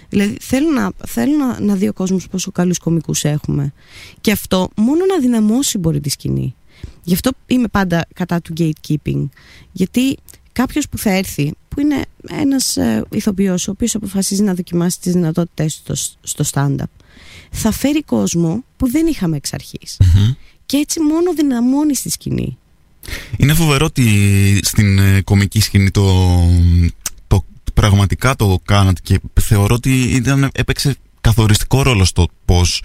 [0.09, 3.73] Δηλαδή θέλω να, θέλω να, να δει ο κόσμος πόσο καλούς κομικούς έχουμε.
[4.21, 6.55] Και αυτό μόνο να δυναμώσει μπορεί τη σκηνή.
[7.03, 9.29] Γι' αυτό είμαι πάντα κατά του gatekeeping.
[9.73, 10.17] Γιατί
[10.53, 15.13] κάποιος που θα έρθει που είναι ένας ε, ηθοποιός ο οποίος αποφασίζει να δοκιμάσει τις
[15.13, 17.05] δυνατότητες στο, στο stand-up
[17.51, 19.97] θα φέρει κόσμο που δεν είχαμε εξ αρχης
[20.67, 22.59] και έτσι μόνο δυναμώνεις στη σκηνή.
[23.37, 26.39] Είναι φοβερό ότι στην ε, κομική σκηνή το,
[27.27, 32.83] το πραγματικά το κάνατε και θεωρώ ότι ήταν, έπαιξε καθοριστικό ρόλο στο πώς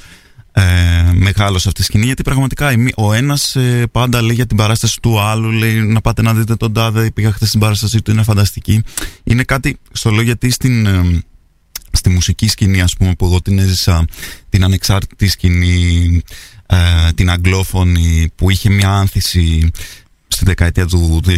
[0.51, 4.99] ε, μεγάλωσε αυτή η σκηνή γιατί πραγματικά ο ένας ε, πάντα λέει για την παράσταση
[5.01, 8.23] του άλλου λέει να πάτε να δείτε τον τάδε πήγα χθες στην παράσταση του είναι
[8.23, 8.83] φανταστική
[9.23, 11.23] είναι κάτι στο λέω γιατί στην, ε,
[11.91, 14.05] στη μουσική σκηνή ας πούμε που εγώ την έζησα
[14.49, 16.21] την ανεξάρτητη σκηνή
[16.65, 19.71] ε, την αγγλόφωνη που είχε μια άνθηση
[20.27, 21.33] στη δεκαετία του 2000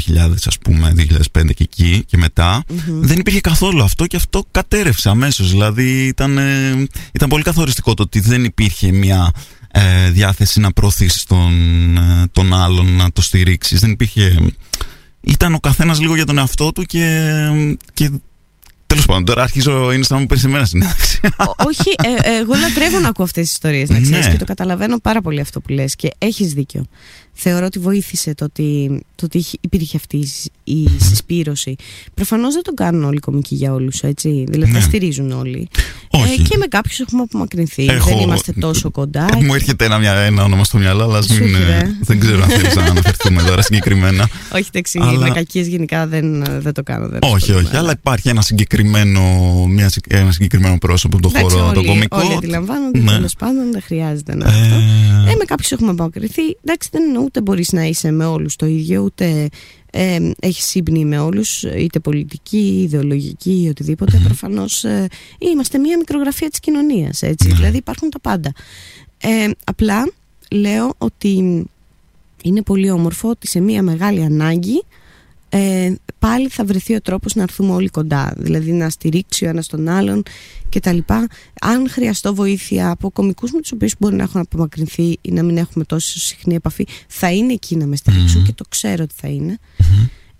[0.46, 5.50] ας πούμε 2005 και εκεί και μετα δεν υπήρχε καθόλου αυτό και αυτό κατέρευσε αμέσως
[5.50, 9.32] δηλαδή ήταν, ε, ήταν πολύ καθοριστικό το ότι δεν υπήρχε μια
[9.72, 11.54] ε, διάθεση να προωθήσεις τον,
[11.98, 13.80] ε, τον άλλον, να το στηρίξεις.
[13.80, 14.38] Δεν υπήρχε.
[15.22, 17.38] Ήταν ο καθένας λίγο για τον εαυτό του και,
[17.94, 18.12] και
[18.92, 21.20] Τέλος πάντων, τώρα αρχίζω είναι σαν να μου παίρνει εμένα συνέντευξη.
[21.68, 24.32] Όχι, ε, εγώ λατρεύω να ακούω αυτές τις ιστορίες, να ξέρεις ναι.
[24.32, 26.86] και το καταλαβαίνω πάρα πολύ αυτό που λες και έχεις δίκιο
[27.44, 30.28] θεωρώ ότι βοήθησε το ότι, το ότι υπήρχε αυτή
[30.64, 31.76] η συσπήρωση.
[32.14, 34.44] Προφανώς δεν τον κάνουν όλοι οι κομικοί για όλους, έτσι.
[34.48, 34.80] Δηλαδή, ναι.
[34.80, 35.68] στηρίζουν όλοι.
[36.10, 36.42] Όχι.
[36.42, 37.86] Ε, και με κάποιους έχουμε απομακρυνθεί.
[37.86, 38.10] Έχω...
[38.10, 39.28] Δεν είμαστε τόσο κοντά.
[39.34, 42.76] Ε, μου έρχεται ένα, ένα όνομα στο μυαλό, αλλά μην, ε, δεν ξέρω αν θέλεις
[42.76, 44.30] να αναφερθούμε τώρα συγκεκριμένα.
[44.54, 45.00] Όχι, εντάξει.
[45.02, 45.20] Αλλά...
[45.20, 47.08] Με κακίες γενικά δεν, δεν το κάνω.
[47.08, 47.76] Δεν όχι, όχι.
[47.76, 49.22] Αλλά υπάρχει ένα συγκεκριμένο,
[49.68, 52.18] μια, ένα συγκεκριμένο πρόσωπο από τον χώρο το κομικό.
[52.18, 53.00] Όλοι αντιλαμβάνονται.
[53.00, 53.12] Ναι.
[53.12, 54.48] Τέλος πάντων, δεν χρειάζεται να.
[54.48, 55.32] Ε...
[55.32, 56.42] Ε, με κάποιους έχουμε απομακρυνθεί.
[56.64, 59.50] Εντάξει, δεν ούτε μπορείς να είσαι με όλους το ίδιο, ούτε
[59.92, 64.18] ε, έχεις σύμπνη με όλους, είτε πολιτική, ιδεολογική ή οτιδήποτε.
[64.18, 64.26] Mm-hmm.
[64.26, 67.54] Προφανώς ε, είμαστε μια μικρογραφία της κοινωνίας, έτσι, ναι.
[67.54, 68.52] δηλαδή υπάρχουν τα πάντα.
[69.18, 70.12] Ε, απλά
[70.52, 71.66] λέω ότι
[72.44, 74.84] είναι πολύ όμορφο ότι σε μια μεγάλη ανάγκη
[75.54, 79.68] ε, πάλι θα βρεθεί ο τρόπος να έρθουμε όλοι κοντά δηλαδή να στηρίξει ο ένας
[79.68, 80.24] τον άλλον
[80.70, 81.28] και τα λοιπά.
[81.62, 85.58] Αν χρειαστώ βοήθεια από κομικούς με τους οποίους μπορεί να έχουν απομακρυνθεί ή να μην
[85.58, 89.28] έχουμε τόσο συχνή επαφή θα είναι εκεί να με στηριξουν και το ξέρω ότι θα
[89.28, 89.60] είναι.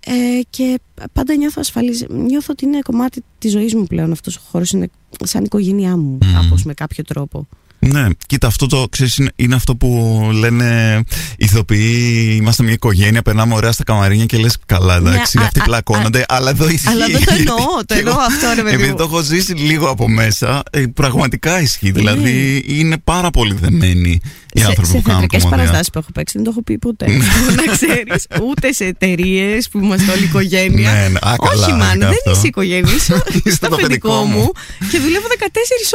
[0.06, 0.80] Ε, και
[1.12, 4.88] πάντα νιώθω ασφαλής νιώθω ότι είναι κομμάτι της ζωής μου πλέον αυτός ο χώρος είναι
[5.24, 6.60] σαν οικογένειά μου mm.
[6.64, 7.46] με κάποιο τρόπο
[7.86, 11.00] ναι, κοίτα, αυτό το ξέρεις, είναι, είναι αυτό που λένε
[11.36, 12.36] ηθοποιοί.
[12.40, 15.62] Είμαστε μια οικογένεια, περνάμε ωραία στα καμαρίνια και λες καλά, ναι, εντάξει, ναι, αυτοί α,
[15.62, 16.20] πλακώνονται.
[16.20, 16.88] Α, αλλά εδώ ισχύει.
[16.88, 18.74] Αλλά δεν το εννοώ, το εννοώ αυτό, ρε παιδί.
[18.74, 21.86] Επειδή το έχω ζήσει λίγο από μέσα, ε, πραγματικά ισχύει.
[21.86, 21.92] Ναι.
[21.92, 24.20] Δηλαδή είναι πάρα πολύ δεμένοι
[24.52, 27.06] οι άνθρωποι σε, που κάνουν Σε παραστάσεις που έχω παίξει δεν το έχω πει ποτέ.
[27.06, 27.16] Ναι.
[27.66, 30.92] να ξέρεις, ούτε σε εταιρείες που είμαστε όλη οικογένεια.
[30.92, 31.18] Ναι, ναι.
[31.30, 32.94] Α, καλά, Όχι, μάλλον δεν είσαι οικογένεια.
[32.94, 33.22] Είσαι
[33.56, 34.52] στο αφεντικό μου
[34.90, 35.44] και δουλεύω 14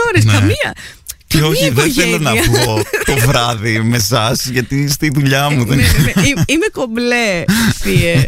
[0.08, 0.26] ώρες.
[0.26, 0.73] Καμία.
[1.38, 5.78] Και όχι, δεν θέλω να βγω το βράδυ με εσά, γιατί στη δουλειά μου δεν
[5.78, 6.41] ναι, ναι, ναι.
[6.47, 7.43] Είμαι κομπλέ,
[7.82, 8.27] θείε.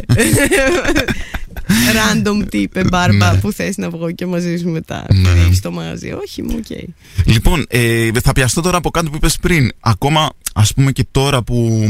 [1.96, 5.04] Random τύπε μπάρμπα που θες να βγω και μαζί σου μετά.
[5.08, 5.52] Ναι.
[5.54, 6.12] στο μαγαζί.
[6.12, 6.78] Όχι, μου, οκ.
[7.24, 9.72] Λοιπόν, ε, θα πιαστώ τώρα από κάτι που είπες πριν.
[9.80, 11.88] Ακόμα, ας πούμε και τώρα που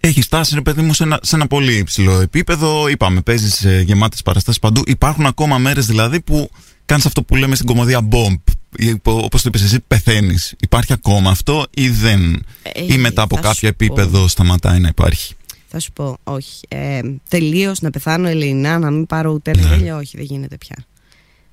[0.00, 2.88] έχει φτάσει, ρε παιδί μου, σε ένα, σε ένα πολύ υψηλό επίπεδο.
[2.88, 4.82] Είπαμε, παίζεις σε γεμάτες παραστάσεις παντού.
[4.86, 6.50] Υπάρχουν ακόμα μέρες δηλαδή που
[6.86, 8.52] κάνεις αυτό που λέμε στην κομμωδία bomb
[9.02, 10.54] όπως το είπες εσύ, πεθαίνεις.
[10.60, 15.34] Υπάρχει ακόμα αυτό ή δεν, ε, ή μετά από κάποιο επίπεδο σταματάει να υπάρχει;
[15.68, 16.60] Θα σου πω, όχι.
[16.68, 19.92] Ε, Τελείως να πεθάνω Ελληνά, να μην πάρω ούτε ένα ναι.
[19.92, 20.76] όχι, δεν γίνεται πια.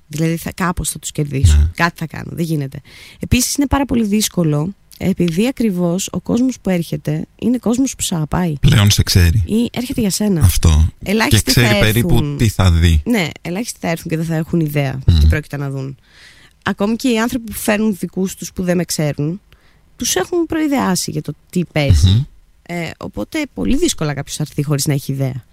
[0.06, 1.56] Δηλαδή θα, κάπως θα τους κερδίσω.
[1.56, 1.70] Ναι.
[1.74, 2.80] Κάτι θα κάνω, δεν γίνεται.
[3.20, 8.14] Επίσης είναι πάρα πολύ δύσκολο επειδή ακριβώς ο κόσμος που έρχεται είναι κόσμος που σε
[8.14, 8.52] αγαπάει.
[8.60, 9.42] Πλέον σε ξέρει.
[9.46, 10.40] Ή έρχεται για σένα.
[10.40, 10.88] Αυτό.
[11.02, 13.02] Ελάχιστοι και ξέρει περίπου τι θα δει.
[13.04, 15.12] Ναι, ελάχιστοι θα έρθουν και δεν θα έχουν ιδέα mm.
[15.20, 15.96] τι πρόκειται να δουν
[16.66, 19.40] ακόμη και οι άνθρωποι που φέρνουν δικούς τους που δεν με ξέρουν,
[19.96, 22.26] τους έχουν προειδεάσει για το τι παιζει
[22.62, 25.44] Ε, οπότε πολύ δύσκολα κάποιος θα έρθει χωρίς να έχει ιδέα.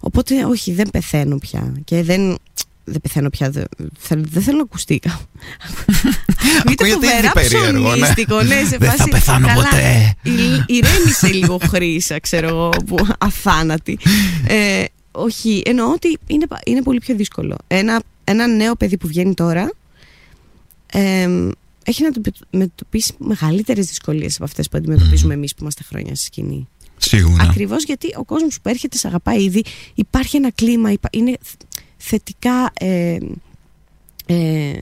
[0.00, 2.38] Οπότε όχι, δεν πεθαίνω πια και δεν...
[2.86, 3.64] Δεν πεθαίνω πια, δεν,
[4.08, 5.00] δεν θέλω να ακουστεί.
[6.60, 8.54] Ακούγεται φοβερά ψωνίστικο, ναι.
[8.54, 10.14] ναι, σε Δεν θα πεθάνω ποτέ.
[10.66, 13.98] Ηρέμησε λίγο χρήσα, ξέρω εγώ, που αφάνατη.
[14.46, 17.56] Ε, όχι, εννοώ ότι είναι, είναι πολύ πιο δύσκολο.
[17.66, 19.70] Ένα, ένα νέο παιδί που βγαίνει τώρα
[21.84, 26.68] έχει να αντιμετωπίσει μεγαλύτερες δυσκολίες από αυτές που αντιμετωπίζουμε εμείς που είμαστε χρόνια στη σκηνή.
[26.96, 27.42] Σίγουρα.
[27.42, 31.36] Ακριβώς γιατί ο κόσμος που έρχεται σε αγαπάει ήδη, υπάρχει ένα κλίμα, είναι
[31.96, 32.72] θετικά.
[32.74, 33.18] Ε,
[34.26, 34.72] ε,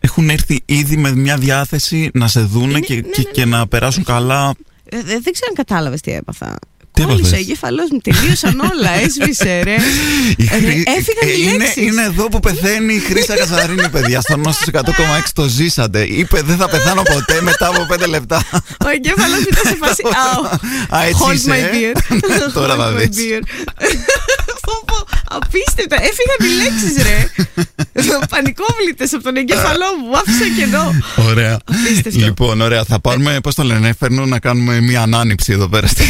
[0.00, 4.04] έχουν έρθει ήδη με μια διάθεση να σε δούνε και, ναι, και, ναι, να περάσουν
[4.04, 4.54] καλά.
[4.84, 6.58] Ε, δεν ξέρω αν κατάλαβες τι έπαθα.
[7.06, 8.90] Κόλλησε ο εγκέφαλός μου, τελείωσαν όλα.
[9.02, 9.74] Έσβησε, ρε.
[10.96, 14.20] Έφυγαν οι είναι, είναι εδώ που πεθαίνει η Χρήσα Καζαρίνη, παιδιά.
[14.20, 14.80] Στο νόστο 100,6
[15.32, 16.02] το ζήσατε.
[16.02, 18.42] Είπε δεν θα πεθάνω ποτέ μετά από 5 λεπτά.
[18.84, 20.02] Ο εγκέφαλο μου ήταν σε φάση.
[20.96, 22.18] Α, έτσι Hold my beer.
[22.58, 23.08] Τώρα θα δεις.
[25.30, 25.96] Απίστευτα.
[25.96, 27.28] Έφυγαν οι λέξεις, ρε.
[28.28, 30.16] Πανικόβλητες από τον εγκέφαλό μου.
[30.16, 30.94] Άφησα κενό.
[31.28, 31.58] Ωραία.
[32.04, 32.84] Λοιπόν, ωραία.
[32.84, 36.04] Θα πάρουμε, πώς το λένε, φέρνω να κάνουμε μία ανάνυψη εδώ πέρα στη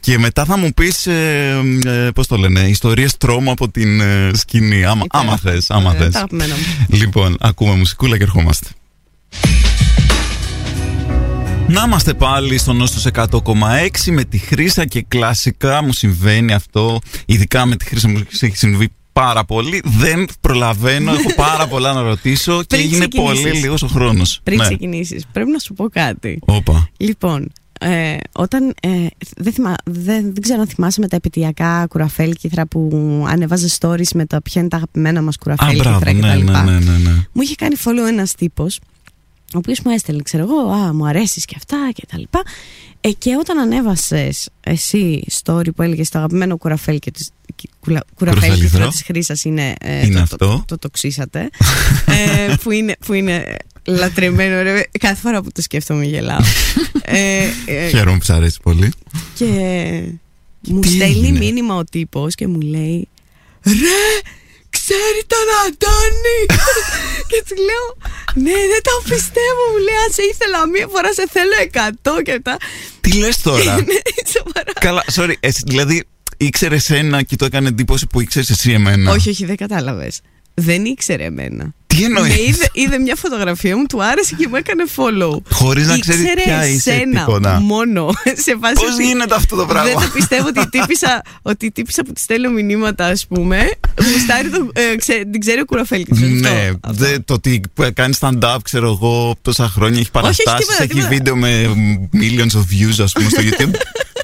[0.00, 4.30] και μετά θα μου πεις, ε, ε, πώς το λένε, ιστορίες τρόμου από την ε,
[4.34, 4.84] σκηνή.
[4.84, 6.24] Άμα, άμα θες, άμα θες.
[6.88, 8.68] Λοιπόν, ακούμε μουσικούλα και ερχόμαστε.
[11.68, 17.66] Να είμαστε πάλι στο νόστος 100,6 με τη Χρύσα και κλασικά μου συμβαίνει αυτό, ειδικά
[17.66, 19.82] με τη Χρύσα μου έχει συμβεί πάρα πολύ.
[19.84, 24.40] Δεν προλαβαίνω, έχω πάρα πολλά να ρωτήσω και έγινε πολύ λίγος ο χρόνος.
[24.42, 24.64] Πριν ναι.
[24.64, 26.38] ξεκινήσεις, πρέπει να σου πω κάτι.
[26.40, 26.88] Όπα.
[26.96, 32.66] Λοιπόν, ε, όταν ε, δεν, θυμά, δεν, δεν ξέρω αν θυμάσαι με τα επαιτειακά κουραφέλκυθρα
[32.66, 32.90] που
[33.28, 36.22] ανεβάζε stories με τα ποια είναι τα αγαπημένα μας κουραφέλκυθρα ναι, κτλ.
[36.22, 38.80] Ναι, ναι, ναι, ναι, Μου είχε κάνει follow ένας τύπος
[39.54, 42.42] ο οποίος μου έστελνε, ξέρω εγώ, Α, μου αρέσεις και αυτά και τα λοιπά.
[43.00, 47.12] Ε, και όταν ανέβασες εσύ story που έλεγες το αγαπημένο κουραφέλ και
[48.14, 50.36] κουραφέλ και της χρήσας είναι, ε, είναι το, αυτό.
[50.36, 51.40] Το, το, το, ξύσατε.
[52.48, 53.56] ε, που, είναι, που είναι
[53.88, 54.62] λατρεμένο.
[54.62, 56.40] Ρε, κάθε φορά που το σκέφτομαι γελάω.
[57.02, 58.92] ε, ε, Χαίρομαι που σ' αρέσει πολύ.
[59.34, 59.46] Και
[60.68, 63.08] μου στέλνει μήνυμα ο τύπος και μου λέει
[63.64, 64.30] Ρε,
[64.70, 66.40] ξέρει τον Αντώνη;
[67.30, 67.86] Και του λέω
[68.34, 72.40] Ναι δεν το πιστεύω Μου λέει αν σε ήθελα μία φορά σε θέλω εκατό και
[72.42, 72.56] τα
[73.00, 73.82] Τι λες τώρα; Ναι,
[74.80, 75.34] Καλά sorry
[75.66, 76.04] Δηλαδή
[76.36, 80.20] ήξερε ένα και το έκανε εντύπωση που ήξερες εσύ εμένα; Όχι όχι δεν κατάλαβες
[80.54, 84.84] Δεν ήξερε εμένα τι εννοείς; Είδε, είδε μια φωτογραφία μου, του άρεσε και μου έκανε
[84.96, 85.38] follow.
[85.50, 86.80] Χωρίς να ξέρει ποια είσαι.
[86.80, 87.60] Σένα, τίποτα.
[87.60, 88.08] μόνο.
[88.44, 92.02] Σε Πώς γίνεται αυτό το πράγμα; Δεν το πιστεύω ότι η τύπησα, ότι η τύπησα
[92.04, 93.70] που τη στέλνω μηνύματα, ας πούμε,
[94.12, 94.70] γουστάρει το.
[94.72, 96.04] Ε, ξέ, την ξέρει ο κουραφέλ
[96.40, 97.60] Ναι, δε, το ότι
[97.94, 101.74] κάνει stand-up, ξέρω εγώ, τόσα χρόνια έχει παραστάσεις, έχει βίντεο με
[102.12, 103.74] millions of views, ας πούμε, στο YouTube.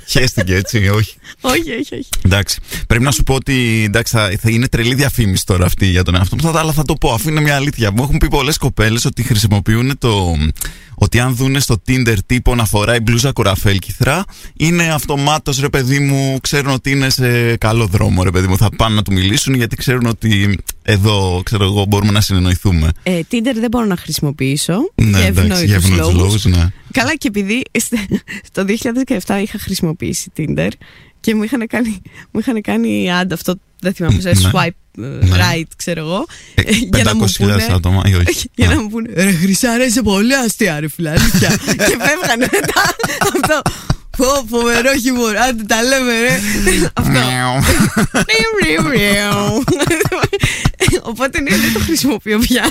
[0.06, 1.14] Χαίστηκε έτσι, όχι.
[1.40, 2.08] όχι, όχι, όχι.
[2.24, 2.60] Εντάξει.
[2.86, 6.14] Πρέπει να σου πω ότι εντάξει, θα, θα είναι τρελή διαφήμιση τώρα αυτή για τον
[6.14, 7.90] εαυτό μου, αλλά θα το πω αφού είναι μια αλήθεια.
[7.90, 10.36] Μου έχουν πει πολλές κοπέλες ότι χρησιμοποιούν το.
[10.94, 14.24] Ότι αν δούνε στο Tinder τύπο να φοράει μπλούζα κουραφέλκυθρα,
[14.56, 18.56] είναι αυτομάτως ρε παιδί μου, ξέρουν ότι είναι σε καλό δρόμο, ρε παιδί μου.
[18.56, 22.88] Θα πάνε να του μιλήσουν γιατί ξέρουν ότι εδώ, ξέρω εγώ, μπορούμε να συνεννοηθούμε.
[23.02, 24.90] Ε, Tinder δεν μπορώ να χρησιμοποιήσω.
[24.94, 25.30] Ναι,
[25.64, 26.44] για ευνόητους λόγους.
[26.44, 26.68] Ναι.
[26.92, 27.62] Καλά, και επειδή
[28.52, 28.64] το
[29.26, 30.68] 2017 είχα χρησιμοποιήσει Tinder
[31.20, 34.32] και μου είχαν κάνει, μου είχαν κάνει ad αυτό, δεν θυμάμαι, ναι.
[34.32, 34.83] swipe ε, ναι.
[34.98, 36.26] Right, ξέρω εγώ.
[36.54, 36.62] Ε,
[36.94, 38.50] για να μου πούνε, άτομα, ή όχι.
[38.54, 41.48] Για να μου πούνε, ρε Χρυσάρα, είσαι πολύ αστεία, ρε φιλαλίκια.
[41.88, 42.94] και φεύγανε μετά
[43.34, 43.62] αυτό.
[44.16, 45.36] Πω, φοβερό χιούμορ.
[45.36, 46.40] Άντε τα λέμε, ρε.
[46.92, 47.20] Αυτό.
[51.02, 52.70] Οπότε ναι, δεν το χρησιμοποιώ πια.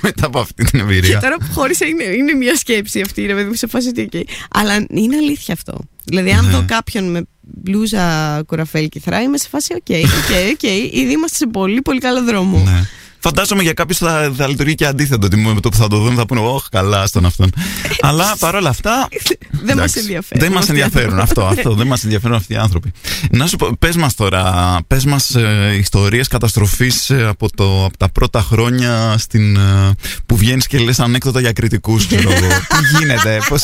[0.00, 1.14] Μετά από αυτή την εμπειρία.
[1.14, 4.86] Και τώρα που χώρισα είναι, είναι μια σκέψη αυτή, ρε παιδί σε φάση ότι Αλλά
[4.88, 5.78] είναι αλήθεια αυτό.
[6.04, 6.50] Δηλαδή, αν ναι.
[6.50, 7.22] δω κάποιον με
[7.54, 10.62] μπλούζα Κουραφέλκυθρα, είμαι σε φάση, OK, OK, OK.
[10.92, 12.62] Ήδη είμαστε σε πολύ, πολύ καλό δρόμο.
[12.64, 12.86] Ναι.
[13.26, 15.26] Φαντάζομαι για κάποιους θα, θα λειτουργεί και αντίθετο.
[15.26, 17.50] Ότι με το που θα το δουν θα πούνε, Όχι, καλά στον αυτόν.
[18.00, 19.08] Αλλά παρόλα αυτά.
[19.50, 20.44] δεν μας ενδιαφέρουν.
[20.44, 21.74] Δεν μας ενδιαφέρουν αυτό, αυτό.
[21.74, 22.92] Δεν μας ενδιαφέρουν αυτοί οι άνθρωποι.
[23.30, 27.48] Να σου πω, πες μας τώρα, πες μας ε, ιστορίες καταστροφής ε, από,
[27.84, 29.90] από τα πρώτα χρόνια στην, ε,
[30.26, 32.06] που βγαίνεις και λες ανέκδοτα για κριτικούς.
[32.06, 32.16] Τι
[32.98, 33.62] γίνεται, πώς,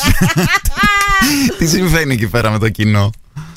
[1.57, 3.11] τι συμβαίνει εκεί πέρα με το κοινό;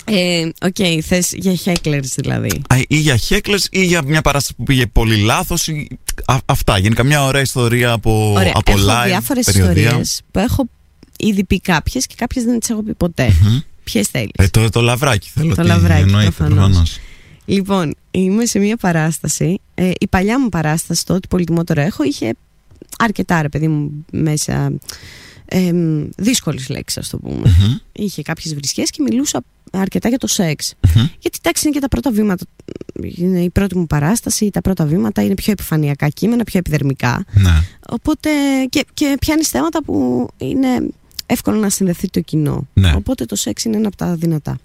[0.08, 2.62] Ε, OK, okay, θες για hecklers δηλαδή.
[2.68, 5.66] Α, ή για hecklers ή για μια παράσταση που πήγε πολύ λάθος.
[5.68, 5.88] Ή...
[6.24, 10.68] Α, αυτά, γενικά μια ωραία ιστορία από, ωραία, από έχω live, διάφορες ιστορίες που έχω
[11.18, 13.28] ήδη πει κάποιες και κάποιες δεν τις έχω πει ποτέ.
[13.28, 13.62] Mm-hmm.
[13.84, 15.54] Ποιες θέλεις; Ε, το, το λαβράκι θέλω.
[15.54, 16.98] Το λαβράκι, προφανώς.
[17.44, 19.60] Λοιπόν, είμαι σε μια παράσταση.
[19.74, 22.34] Ε, η παλιά μου παράσταση, το ότι πολυτιμότερο έχω, είχε
[22.98, 24.72] αρκετά ρε παιδί μου μέσα
[25.48, 25.72] ε,
[26.16, 27.42] δύσκολες λέξεις ας το πούμε.
[27.44, 27.80] Mm-hmm.
[27.92, 30.74] Είχε κάποιες βρισχές και μιλούσα αρκετά για το σεξ.
[30.74, 31.08] Mm-hmm.
[31.18, 32.44] Γιατί εντάξει είναι και τα πρώτα βήματα.
[33.02, 37.24] Είναι η πρώτη μου παράσταση, τα πρώτα βήματα είναι πιο επιφανειακά κείμενα, πιο επιδερμικά.
[37.32, 37.62] Ναι.
[37.88, 38.30] Οπότε
[38.68, 40.68] και, και πιάνεις θέματα που είναι
[41.26, 42.68] εύκολο να συνδεθεί το κοινό.
[42.72, 42.92] Ναι.
[42.96, 44.58] Οπότε το σεξ είναι ένα από τα δυνατά.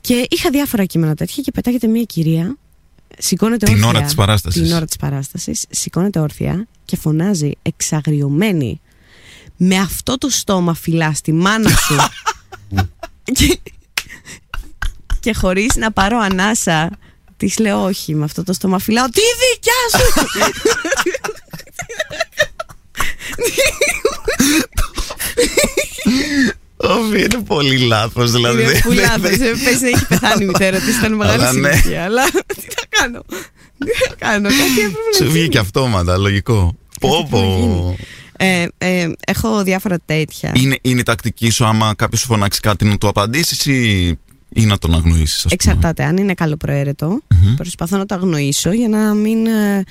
[0.00, 2.56] Και είχα διάφορα κείμενα τέτοια και πετάγεται μια κυρία.
[3.18, 4.62] Σηκώνεται την όρθια, ώρα της παράστασης.
[4.62, 8.80] Την ώρα της παράστασης Σηκώνεται όρθια και φωνάζει εξαγριωμένη
[9.60, 11.96] με αυτό το στόμα φυλάς στη μάνα σου
[13.38, 13.58] και,
[15.20, 16.90] και χωρίς να πάρω ανάσα
[17.36, 20.02] Της λέω όχι με αυτό το στόμα φυλάω Τι δικιά σου
[26.80, 28.32] Όχι, είναι πολύ λάθος.
[28.32, 28.62] Δηλαδή.
[28.62, 29.36] Είναι πολύ λάθος.
[29.64, 31.68] Πες να έχει πεθάνει η μητέρα της, ήταν μεγάλη ναι.
[31.68, 32.04] ηλικία.
[32.04, 33.24] Αλλά τι θα κάνω;
[33.78, 34.48] Τι θα κάνω.
[34.48, 36.76] Κάτι έπρεπε να Σου βγήκε αυτόματα, λογικό.
[37.00, 37.96] Πω, πω.
[38.40, 40.52] Ε, ε, έχω διάφορα τέτοια.
[40.54, 44.08] Είναι, είναι η τακτική σου άμα κάποιος σου φωνάξει κάτι να του απαντήσεις ή,
[44.48, 46.04] ή να τον αγνοήσεις, Εξαρτάται.
[46.04, 47.54] Αν είναι καλοπροαίρετο, mm-hmm.
[47.56, 49.84] προσπαθώ να το αγνοήσω για να μην, ε,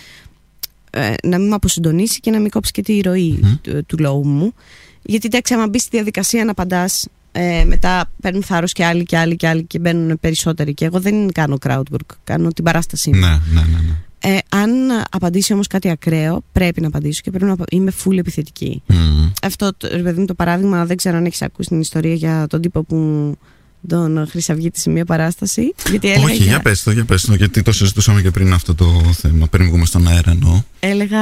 [0.89, 3.59] ε, να μην με αποσυντονίσει και να μην κόψει και τη ροή mm-hmm.
[3.61, 4.53] του, του, λόγου μου.
[5.01, 9.17] Γιατί εντάξει, άμα μπεις στη διαδικασία να απαντάς, ε, μετά παίρνουν θάρρος και άλλοι και
[9.17, 10.73] άλλοι και άλλοι και μπαίνουν περισσότεροι.
[10.73, 13.19] Και εγώ δεν κάνω crowdwork, κάνω την παράστασή μου.
[13.19, 13.61] Ναι, ναι, ναι.
[13.61, 13.95] ναι.
[14.19, 14.69] Ε, αν
[15.11, 18.81] απαντήσει όμως κάτι ακραίο, πρέπει να απαντήσω και πρέπει να είμαι full επιθετική.
[18.89, 18.93] Mm.
[19.41, 19.71] Αυτό
[20.03, 22.97] παιδί το παράδειγμα, δεν ξέρω αν έχεις ακούσει την ιστορία για τον τύπο που
[23.87, 25.73] τον Χρυσαυγίτη σε μια παράσταση.
[25.89, 28.75] Γιατί έλεγα Όχι, για, πες το, για πες το, γιατί το συζητούσαμε και πριν αυτό
[28.75, 30.61] το θέμα, πριν βγούμε στον αέρα εννοώ.
[30.79, 31.19] Έλεγα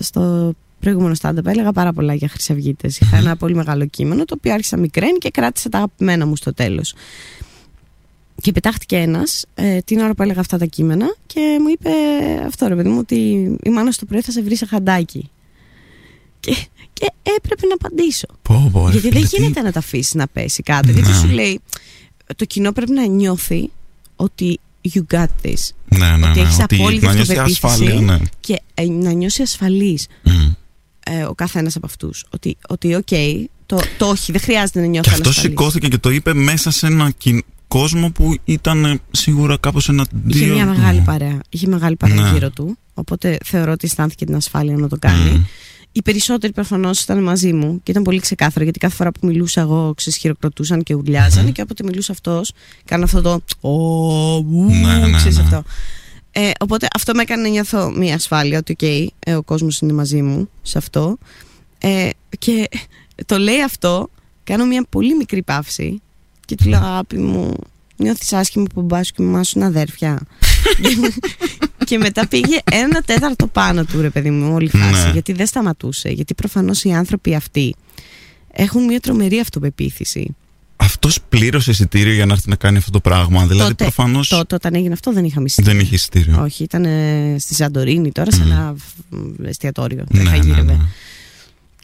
[0.00, 2.98] στο προηγούμενο stand-up, έλεγα πάρα πολλά για Χρυσαυγίτες.
[3.00, 6.54] Είχα ένα πολύ μεγάλο κείμενο, το οποίο άρχισα μικραίνει και κράτησε τα αγαπημένα μου στο
[6.54, 6.94] τέλος.
[8.42, 11.90] Και πετάχτηκε ένας ε, την ώρα που έλεγα αυτά τα κείμενα και μου είπε
[12.46, 13.14] αυτό ρε παιδί μου ότι
[13.62, 15.30] η μάνα στο πρωί θα σε βρει σε χαντάκι.
[16.40, 16.56] Και,
[16.92, 18.26] Και έπρεπε να απαντήσω.
[18.42, 20.90] Πω, πω, ρε Γιατί φίλε, δεν τι- γίνεται να τα αφήσεις να πέσει κάτω.
[20.90, 21.14] Γιατί Ναι.
[21.14, 21.60] σου λέει,
[22.36, 23.70] το κοινό πρέπει να νιώθει
[24.16, 24.58] ότι
[24.94, 25.54] you got this.
[25.88, 26.44] Ναι, ναι, ότι ναι.
[26.46, 27.66] έχεις Ότι απόλυτη να νιώσει αυτοπεποίθηση.
[27.66, 28.18] ασφάλεια, ναι.
[28.40, 30.52] Και ε, να νιώσει ασφαλής Μμ.
[31.00, 32.24] ε, ο καθένας από αυτούς.
[32.30, 33.08] Ότι, ότι οκ,
[33.66, 35.50] το, το όχι, δεν χρειάζεται να νιώθω Και αυτό ανασφαλής.
[35.50, 37.44] σηκώθηκε και το είπε μέσα σε ένα κι-
[37.78, 40.54] κόσμο που ήταν ε, σίγουρα κάπως ένα Είχε δύο...
[40.54, 41.38] μια μεγάλη παρέα.
[41.48, 42.30] Είχε μεγάλη παρέα Ναι.
[42.32, 42.76] γύρω του.
[42.94, 45.30] Οπότε θεωρώ ότι αισθάνθηκε την ασφάλεια να το κάνει.
[45.30, 45.44] Μμ.
[45.92, 49.60] Οι περισσότεροι προφανώς ήταν μαζί μου και ήταν πολύ ξεκάθαρο γιατί κάθε φορά που μιλούσα
[49.60, 52.52] εγώ ξέρεις, χειροκροτούσαν και ουρλιάζανε και όποτε μιλούσε αυτός,
[52.84, 53.40] κάνω αυτό το.
[53.60, 53.70] Ω,
[54.36, 55.42] ου, Ναι, ναι, ξέρεις ναι.
[55.42, 55.62] αυτό.
[56.30, 58.82] Ε, οπότε αυτό με έκανε να νιώθω μια ασφάλεια ότι οκ,
[59.18, 61.18] ε, ο κόσμος είναι μαζί μου σε αυτό.
[61.78, 62.68] Ε, και
[63.26, 64.08] το λέει αυτό,
[64.44, 66.00] κάνω μια πολύ μικρή παύση
[66.54, 67.54] και του λέω αγάπη μου,
[67.96, 70.18] νιώθεις άσχημα που ο μπάς σου και η μαμάς σου είναι αδέρφια.
[71.84, 75.10] και μετά πήγε ένα τέταρτο πάνω του ρε παιδί μου όλη η φάση Ναι.
[75.12, 77.74] γιατί δεν σταματούσε γιατί προφανώς οι άνθρωποι αυτοί
[78.52, 80.34] έχουν μια τρομερή αυτοπεποίθηση
[80.76, 83.46] Αυτός πλήρωσε εισιτήριο για να έρθει να κάνει αυτό το πράγμα.
[83.46, 85.72] Δηλαδή Τότε- προφανώς τότε όταν έγινε αυτό δεν είχαμε εισιτήριο.
[85.72, 86.42] δεν είχε εισιτήριο.
[86.42, 88.50] όχι ήταν ε, στη Σαντορίνη τώρα σε Μμ.
[88.50, 88.74] ένα
[89.10, 90.62] β- εστιατόριο Ναι, δεν ναι, χαγύρευε.
[90.62, 90.78] ναι.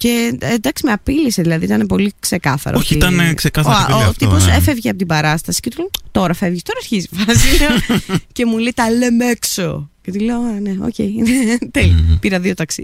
[0.07, 2.79] Και ε, εντάξει, με απείλησε, δηλαδή ήταν πολύ ξεκάθαρο.
[2.79, 4.55] Όχι, ότι- ήταν ξεκάθαρο Ο, και πολύ ο, αυτό, τύπος ναι.
[4.55, 7.49] έφευγε από την παράσταση και του λέω: Τώρα φεύγεις, τώρα αρχίζει η φάση.
[8.33, 9.91] και μου λέει: Τα λέμε έξω.
[10.03, 10.95] Και του λέω: «Α, Ναι, οκ.
[11.71, 11.93] Τέλει.
[11.93, 12.19] Μμμ.
[12.21, 12.83] Πήρα δύο ταξί.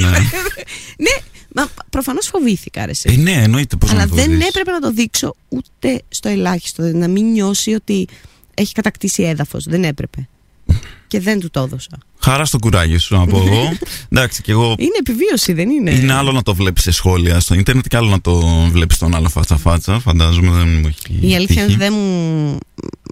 [0.00, 0.08] ναι.
[1.06, 1.16] ναι,
[1.54, 2.90] μα προφανώς φοβήθηκα, ρε.
[2.90, 3.08] εσύ.
[3.12, 4.46] Ε, ναι, εννοείται πώς Αλλά να το δεν δεις.
[4.46, 6.82] έπρεπε να το δείξω ούτε στο ελάχιστο.
[6.82, 8.08] Δηλαδή, να μην νιώσει ότι
[8.54, 9.64] έχει κατακτήσει έδαφος.
[9.64, 10.28] Δεν έπρεπε.
[11.06, 11.98] Και δεν του το έδωσα.
[12.20, 13.72] Χαρά στο κουράγιο σου να πω εγώ.
[14.12, 17.54] Εντάξει, και εγώ Είναι επιβίωση, δεν είναι; Είναι άλλο να το βλέπεις σε σχόλια στο
[17.54, 18.40] ίντερνετ και άλλο να το
[18.70, 20.00] βλέπεις τον άλλο φάτσα-φάτσα.
[20.00, 21.28] Φαντάζομαι δεν μου έχει.
[21.28, 21.82] Η αλήθεια είναι τύχει.
[21.82, 22.58] ότι δεν μου.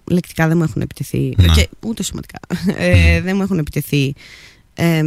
[0.04, 1.35] λεκτικά δεν μου έχουν επιτεθεί.
[1.37, 1.54] Να.
[1.54, 2.38] Και ούτε σωματικά.
[2.76, 4.14] Ε, δεν μου έχουν επιτεθεί
[4.74, 5.02] ε,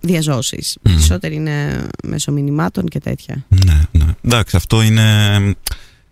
[0.00, 0.76] διαζώσεις.
[0.82, 0.92] Μμ.
[0.92, 3.44] Περισσότεροι είναι μέσω μηνυμάτων και τέτοια.
[3.48, 4.14] Ναι, ναι.
[4.24, 5.50] Εντάξει, αυτό είναι μ,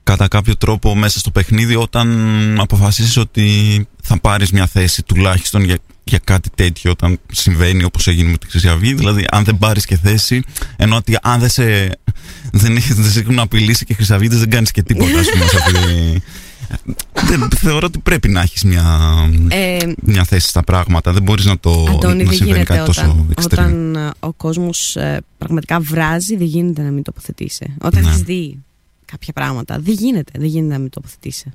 [0.07, 2.09] κατά κάποιο τρόπο μέσα στο παιχνίδι όταν
[2.61, 3.51] αποφασίσεις ότι
[4.03, 8.51] θα πάρεις μια θέση τουλάχιστον για, για κάτι τέτοιο όταν συμβαίνει όπως έγινε με τη
[8.51, 8.95] Χρυσή Αυγή.
[8.95, 10.43] Δηλαδή αν δεν πάρεις και θέση
[10.77, 11.65] ενώ ότι αν δεν σε,
[12.53, 15.57] δεν, έχεις- δεν σε έχουν απειλήσει και Χρυσαυγίτες δεν κάνεις και τίποτα ας πούμε, σε
[15.57, 16.23] αυτή-
[17.27, 18.85] δεν, θεωρώ ότι πρέπει να έχεις μια,
[19.49, 21.13] Ε, μια θέση στα πράγματα.
[21.13, 23.45] Δεν μπορείς να το Αντώνη, να δεν συμβαίνει γίνεται κάτι τόσο όταν, extreme.
[23.45, 27.75] όταν ε, ο κόσμος ε, πραγματικά βράζει, δεν γίνεται να μην τοποθετήσει.
[27.81, 28.09] Όταν Ναι.
[28.09, 28.59] έχεις δει
[29.13, 31.53] κάποια πράγματα, δεν γίνεται, δεν γίνεται να μην τοποθετήσει.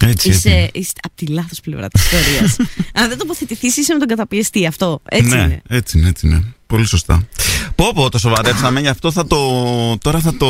[0.00, 0.48] Έτσι, έτσι.
[0.48, 2.56] Είσαι, είσαι από τη λάθος πλευρά της ιστορίας.
[3.00, 4.66] Αν δεν τοποθετηθείς είσαι με τον καταπιεστή.
[4.66, 5.62] Αυτό, έτσι ναι, είναι.
[5.68, 6.54] έτσι είναι, έτσι είναι.
[6.66, 7.28] Πολύ σωστά.
[7.74, 9.38] Πω πω το σοβαρέψαμε, γι' αυτό θα το,
[9.98, 10.48] τώρα θα το,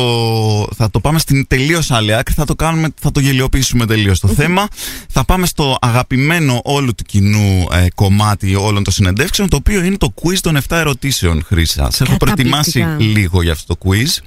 [0.75, 4.27] θα το πάμε στην τελείως άλλη άκρη, θα το, κάνουμε, θα το γελιοποιήσουμε τελείως το
[4.27, 4.67] θέμα.
[5.09, 9.97] Θα πάμε στο αγαπημένο όλου του κοινού ε, κομμάτι όλων των συνεντεύξεων, το οποίο είναι
[9.97, 11.91] το quiz των 7 ερωτήσεων, Χρύσα.
[11.91, 13.19] Σε έχω προετοιμάσει Καταπληκτικά.
[13.19, 14.23] λίγο για αυτό το quiz.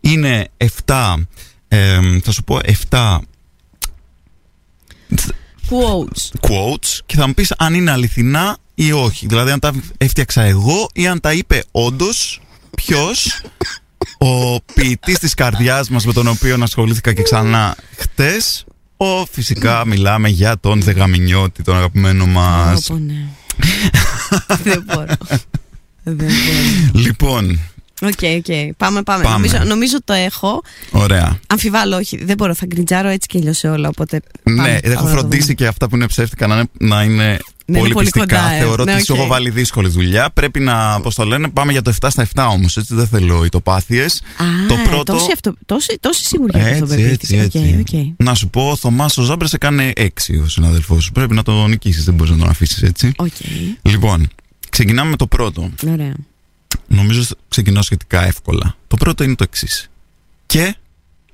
[0.00, 0.48] Είναι
[0.86, 1.14] 7,
[1.68, 2.58] ε, θα σου πω
[2.90, 3.18] 7
[5.70, 6.48] Quotes.
[6.48, 9.26] quotes και θα μου πεις αν είναι αληθινά ή όχι.
[9.26, 12.40] Δηλαδή αν τα έφτιαξα εγώ ή αν τα είπε όντως
[12.76, 13.42] ποιος
[14.18, 18.64] ο ποιητής της καρδιάς μας με τον οποίο ασχολήθηκα και ξανά χτες
[18.96, 22.90] ο φυσικά μιλάμε για τον Δεγαμινιώτη, τον αγαπημένο μας.
[22.90, 23.24] Όπο, ναι.
[24.62, 25.14] δεν μπορώ.
[26.02, 27.04] δεν μπορώ.
[27.04, 27.60] Λοιπόν,
[28.02, 28.74] OK, OK.
[28.76, 29.22] Πάμε, πάμε.
[29.24, 29.34] Πάμε.
[29.36, 30.62] Νομίζω, νομίζω το έχω.
[30.90, 31.38] ωραία.
[31.46, 32.24] Αμφιβάλλω, όχι.
[32.24, 32.54] Δεν μπορώ.
[32.54, 33.88] Θα κριντζάρω έτσι και αλλιώς σε όλα.
[33.88, 34.20] Οπότε.
[34.42, 34.62] πάμε.
[34.62, 35.54] ναι, έχω Πάμε να το φροντίσει δούμε.
[35.54, 38.36] και αυτά που είναι ψεύτικα να είναι, να είναι είναι πολύ, πολύ πιστικά.
[38.40, 38.58] κοντά, ε.
[38.58, 39.18] Θεωρώ Ναι, ότι σου οκ.
[39.18, 40.30] έχω βάλει δύσκολη δουλειά.
[40.34, 42.76] Πρέπει να, πώς το λένε, πάμε για το 7 στα 7 όμως.
[42.76, 44.22] Έτσι δεν θέλω ηττοπάθειες.
[44.36, 45.54] Α, το πρώτο- Τόση, αυτο...
[45.66, 47.36] τόση, τόση σιγουριά και Έτσι, αυτοπεποίθηση.
[47.36, 48.14] έτσι, Οκ, έτσι.
[48.16, 48.24] οκ.
[48.26, 50.06] Να σου πω, ο Θωμάς ο Ζάμπρας έκανε 6
[50.44, 51.12] ο συνάδελφός σου.
[51.12, 53.12] Πρέπει να το νικήσεις, δεν μπορείς να τον αφήσεις έτσι.
[53.16, 53.28] Οκ.
[53.82, 54.28] Λοιπόν,
[54.70, 55.70] ξεκινάμε με το πρώτο.
[55.92, 56.14] Ωραία.
[56.86, 58.76] Νομίζω ότι ξεκινάω σχετικά εύκολα.
[58.88, 59.90] Το πρώτο είναι το εξής.
[60.46, 60.74] Και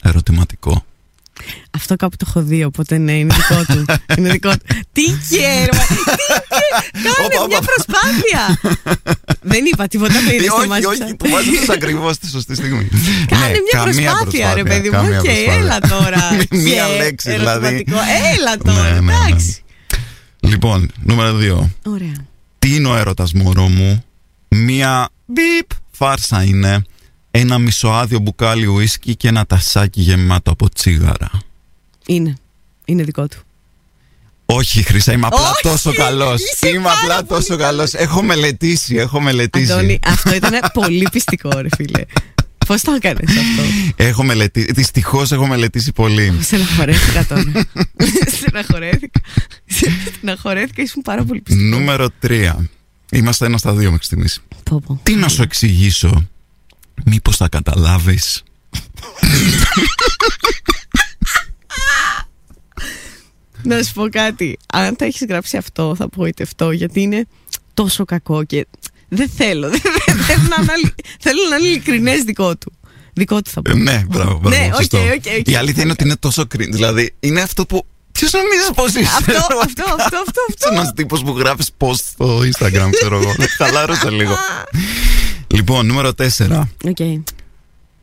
[0.02, 0.84] ερωτηματικό.
[1.70, 3.84] Αυτό κάπου το έχω δει, οπότε ναι, είναι δικό του.
[4.18, 4.64] είναι δικό του.
[4.92, 5.80] Τι κρίμα!
[5.86, 6.82] Τι κρίμα!
[6.92, 7.66] Κάνε Όπα, μια όπα.
[7.66, 8.60] προσπάθεια!
[9.42, 11.04] Δεν είπα τίποτα, το είδες, το όχι, μάζεψα.
[11.04, 12.88] όχι, το βάζεις ακριβώς στη σωστή στιγμή.
[13.28, 14.94] Κάνε Ναι, μια καμία προσπάθεια, ρε παιδί μου.
[14.94, 15.54] καμία Οκ, προσπάθεια.
[15.54, 16.30] έλα τώρα.
[16.64, 17.66] Μία Και λέξη, δηλαδή.
[17.66, 17.98] ερωτηματικό.
[18.34, 19.12] Έλα Ναι, τώρα, ναι, ναι.
[19.12, 19.62] εντάξει.
[20.40, 21.70] Λοιπόν, νούμερο 2.
[21.84, 22.26] Ωραία.
[22.58, 24.04] Τι είναι ο έρωτας μωρό μου;
[24.48, 26.82] Μία μπιπ φάρσα είναι
[27.30, 31.30] Ένα μισοάδιο μπουκάλι ουίσκι Και ένα τασάκι γεμάτο από τσίγαρα
[32.06, 32.36] Είναι.
[32.84, 33.38] Είναι δικό του.
[34.46, 38.22] Όχι Χρυσά είμαι απλά Όχι, τόσο καλός είσαι Είμαι πάρα απλά πολύ τόσο καλός Έχω
[38.22, 42.04] μελετήσει Έχω μελετήσει Αντώνη, αυτό ήταν πολύ πιστικό, ρε φίλε.
[42.66, 43.62] Πώς το έκανες αυτό;
[43.96, 47.42] Έχω μελετήσει Δυστυχώς έχω μελετήσει πολύ Στεναχωρέθηκα τώρα.
[48.36, 49.20] Στεναχωρέθηκα.
[50.16, 51.68] Στεναχωρέθηκα, ήσουν πάρα πολύ πιστικός.
[51.78, 52.52] Νούμερο 3
[53.12, 55.00] Είμαστε ένα στα δύο μέχρι στιγμής Πω, πω.
[55.02, 56.28] Τι να σου εξηγήσω;
[57.04, 58.42] Μήπως θα καταλάβεις;
[63.62, 64.58] Να σου πω κάτι.
[64.72, 67.26] Αν τα έχεις γράψει αυτό, θα απογοητευτώ γιατί είναι
[67.74, 68.66] τόσο κακό και
[69.08, 69.68] δεν θέλω.
[69.74, 72.72] Δεν, δεν, θέλω, να, είναι- θέλω να είναι ειλικρινές δικό του.
[73.12, 73.70] Δικό του θα πω.
[73.70, 74.98] Ε, Ναι, μπράβο, μπράβο Ναι, οκ, σωστό.
[74.98, 75.48] OK, OK.
[75.48, 77.86] Η αλήθεια είναι ότι είναι τόσο cringe Δηλαδή είναι αυτό που
[78.16, 80.68] Ποιος νομίζεις πως είσαι; Αυτό, αυτό, αυτό, αυτό, Είσαι αυτό.
[80.72, 84.36] ένας τύπος που γράφεις post στο Instagram ξέρω εγώ Χαλάρωσε λίγο
[85.46, 86.96] Λοιπόν, νούμερο 4 Οκ.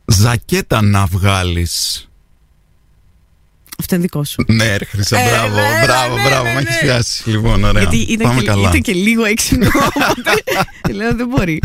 [0.04, 2.08] Ζακέτα να βγάλεις
[3.78, 4.44] Αυτό είναι δικό σου.
[4.46, 6.68] Ναι, ρε Χρύσα, Ε, μπράβο, ναι, μπράβο, ναι, μπράβο, ναι, με ναι.
[6.68, 7.30] έχεις πιάσει.
[7.30, 7.82] Λοιπόν, ωραία.
[7.82, 8.68] Γιατί ήταν Πάμε και, καλά.
[8.68, 9.66] ήταν και λίγο έξυπνο.
[10.10, 11.60] οπότε Λέω δεν μπορεί.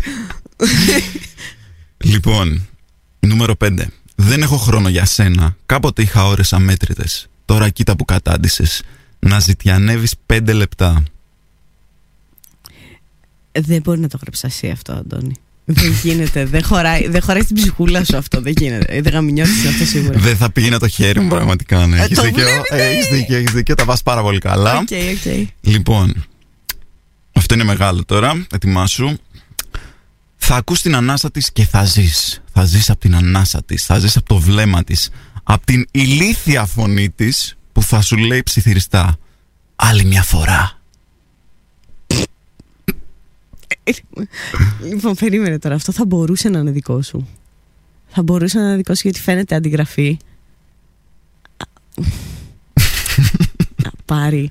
[1.97, 2.67] Λοιπόν,
[3.19, 3.69] νούμερο 5.
[4.15, 5.55] Δεν έχω χρόνο για σένα.
[5.65, 7.27] Κάποτε είχα ώρες αμέτρητες.
[7.49, 8.81] Τώρα κοίτα που κατάντησες.
[9.19, 11.03] Να ζητιανεύεις 5 λεπτά.
[13.51, 15.33] Δεν μπορεί να το γράψει εσύ αυτό, Αντώνη.
[15.65, 16.45] Δεν γίνεται.
[16.45, 18.41] Δεν χωράει, δεν χωράει στην ψυχούλα σου αυτό.
[18.41, 19.01] Δεν γίνεται.
[19.01, 20.19] Δεν γαμινιώτης είναι αυτό σίγουρα.
[20.19, 21.87] Δεν θα πήγαινε το χέρι μου πραγματικά.
[21.87, 21.97] Ναι.
[21.97, 22.43] Ε, Έχεις το δίκιο.
[22.43, 22.87] βλέπετε.
[22.87, 23.75] Έχεις δίκιο, έχεις δίκιο.
[23.75, 24.77] Τα πας πάρα πολύ καλά.
[24.77, 25.47] OK, OK.
[25.61, 26.25] Λοιπόν,
[27.33, 28.45] αυτό είναι μεγάλο τώρα.
[28.51, 29.17] Ετοιμάσου.
[30.37, 32.41] Θα ακούς την ανάσα της και θα ζεις.
[32.53, 33.85] Θα ζεις από την ανάσα της.
[33.85, 35.09] Θα ζεις από το βλέμμα της.
[35.51, 39.17] Από την ηλίθια φωνή της που θα σου λέει ψιθυριστά.
[39.75, 40.79] Άλλη μια φορά.
[44.81, 45.75] Λοιπόν, περίμενε τώρα.
[45.75, 47.27] Αυτό θα μπορούσε να είναι δικό σου.
[48.07, 50.17] Θα μπορούσε να είναι δικό σου γιατί φαίνεται αντιγραφή.
[53.83, 54.49] Να πάρει.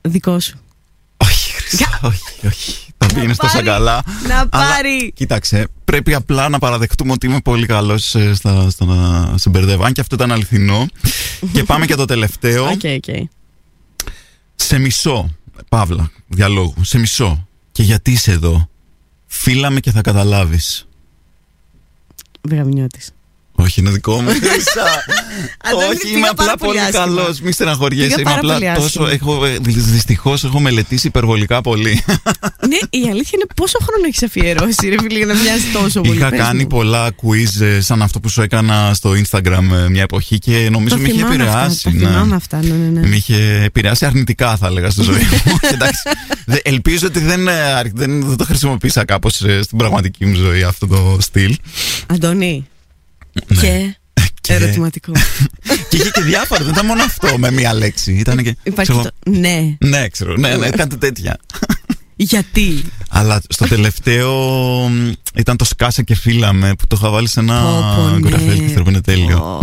[0.00, 0.58] Δικό σου.
[1.16, 2.83] Όχι, Χρύσα, όχι, όχι.
[3.14, 3.66] Τα πήγαινες τόσο πάρει.
[3.66, 4.02] καλά.
[4.28, 5.12] Να Αλλά, πάρει.
[5.14, 9.84] κοίταξε, πρέπει απλά να παραδεχτούμε ότι είμαι πολύ καλός ε, στα, στο να σε μπερδεύω.
[9.84, 10.86] Αν και αυτό ήταν αληθινό.
[11.52, 12.64] και πάμε και το τελευταίο.
[12.64, 13.28] OK, OK.
[14.54, 15.30] Σε μισό,
[15.68, 17.46] Παύλα, διαλόγου, σε μισό.
[17.72, 18.68] Και γιατί είσαι εδώ.
[19.26, 20.86] Φύλαμε και θα καταλάβεις.
[22.42, 23.13] Βεγαμινιώτης.
[23.56, 24.28] Όχι, είναι δικό μου.
[24.50, 25.04] Χρυσά.
[25.64, 27.04] Αντώνη, Όχι, πήγα είμαι πάρα απλά πολύ πολύ άσχημα.
[27.04, 27.40] καλός.
[27.40, 28.06] Μη στεναχωριέσαι.
[28.16, 29.02] Πήγα Είμαι πάρα απλά πολύ τόσο.
[29.02, 29.10] άσχημα.
[29.10, 29.40] Έχω,
[29.90, 32.02] Δυστυχώς έχω μελετήσει υπερβολικά πολύ.
[32.68, 36.16] Ναι, η αλήθεια είναι πόσο χρόνο έχεις αφιερώσει, ρε φίλε, για να μοιάζεις τόσο πολύ.
[36.16, 36.66] Είχα Πες κάνει μου.
[36.66, 40.94] πολλά quiz ε, σαν αυτό που σου έκανα στο Instagram ε, μια εποχή και νομίζω
[40.94, 41.58] Το με είχε θυμάμαι επηρεάσει.
[41.66, 42.06] Αυτά, τα ναι.
[42.06, 43.06] θυμάμαι αυτά, ναι, ναι, ναι.
[43.08, 45.56] Με είχε επηρεάσει αρνητικά, θα έλεγα, στη ζωή μου.
[45.74, 46.02] Εντάξει.
[46.46, 50.62] Δε- ελπίζω ότι δεν, ε, αρ- δεν, δεν το χρησιμοποίησα κάπως στην πραγματική μου ζωή
[50.62, 51.56] αυτό το στυλ.
[52.06, 52.66] Αντώνη.
[53.46, 53.60] Ναι.
[53.60, 53.96] Και.
[54.40, 55.12] Και- Ερωτηματικό.
[55.88, 58.12] Και είχε και διάφορα, δεν ήταν μόνο αυτό με μία λέξη.
[58.12, 58.56] Ήταν και.
[58.62, 59.30] Υπάρχει ξέρω, το.
[59.30, 59.76] Ναι.
[59.78, 61.36] Ναι, ξέρω, ναι, ναι, κάτι τέτοια.
[62.16, 64.32] Γιατί; Αλλά στο τελευταίο
[64.88, 68.28] μ, ήταν το σκάσε και φύλαμε που το είχα βάλει σε ένα Πω, πω, ναι.
[68.28, 69.38] γραφείο και θέλω που είναι τέλειο.
[69.38, 69.60] Πω.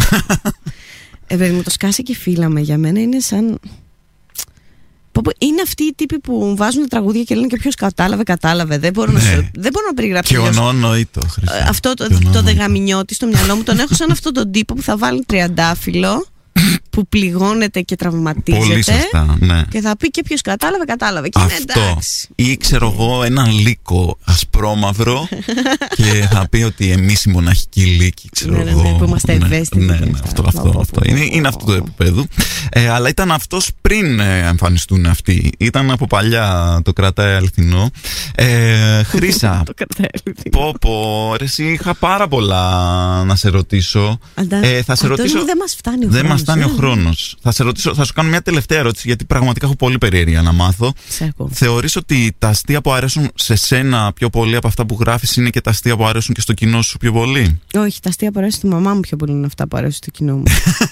[1.28, 3.60] Ε, παιδί μου, το σκάσε και φύλαμε για μένα είναι σαν.
[5.12, 8.78] Πω, πω, Είναι αυτοί οι τύποι που βάζουν τραγούδια και λένε και ποιος κατάλαβε, κατάλαβε.
[8.78, 9.26] Δεν μπορώ, να, Ναι.
[9.30, 10.34] σου, δεν μπορώ να περιγράψω.
[10.34, 10.56] Και ο αλλιώς.
[10.58, 11.54] Νόνο ή το Χρυσό.
[11.56, 12.42] Ε, Αυτό το, Και ο το Νόνο.
[12.42, 16.26] δεγαμινιώτη στο μυαλό μου τον έχω σαν αυτόν τον τύπο που θα βάλει τριαντάφυλλο
[16.90, 18.66] που πληγώνεται και τραυματίζεται.
[18.66, 19.62] Πολύ σωστά, ναι.
[19.70, 21.30] Και θα πει και ποιος κατάλαβε, κατάλαβε.
[21.30, 21.80] Και είναι Αυτό.
[21.82, 22.28] εντάξει.
[22.36, 25.28] Ή ξέρω εγώ έναν λύκο ασπρόμαυρο
[25.98, 28.82] και θα πει ότι εμείς οι μοναχικοί λύκοι, ξέρω Ναι, ναι, εγώ.
[28.82, 30.28] ναι, που είμαστε ευαίσθητοι Ναι, και ναι, αυτά.
[30.28, 31.00] αυτό, αυτό, Πω, πω, αυτό.
[31.00, 31.48] πω, Είναι, πω, είναι πω.
[31.48, 32.26] αυτό το επίπεδο.
[32.70, 35.52] Ε, αλλά ήταν αυτός πριν ε, εμφανιστούν αυτοί.
[35.58, 37.90] Ήταν από παλιά το κρατάει αληθινό.
[38.36, 40.58] Ε, Χρήσα, Το κρατάει αληθινό.
[40.60, 44.20] πω πω, ρε, εσύ είχα πάρα πολλά να σε ρωτήσω.
[44.34, 46.64] Αντα- Ε, θα σε Αντώνη ρωτήσω- μου, Δεν μας φτάνει ο Δεν χρόνος, μας φτάνει
[46.64, 46.76] ο ε.
[46.78, 47.36] χρόνος.
[47.42, 50.52] Θα, σε ρωτήσω, θα σου κάνω μια τελευταία ερώτηση, γιατί πραγματικά έχω πολύ περιέργεια να
[50.52, 50.94] μάθω.
[51.10, 51.50] Σε ακούω.
[51.52, 55.50] Θεωρείς ότι τα αστεία που αρέσουν σε σένα πιο πολύ από αυτά που γράφεις είναι
[55.50, 58.40] και τα αστεία που αρέσουν και στο κοινό σου πιο πολύ; Όχι, τα αστεία που
[58.40, 60.44] αρέσουν στη μαμά μου πιο πολύ είναι αυτά που αρέσουν στο κοινό μου.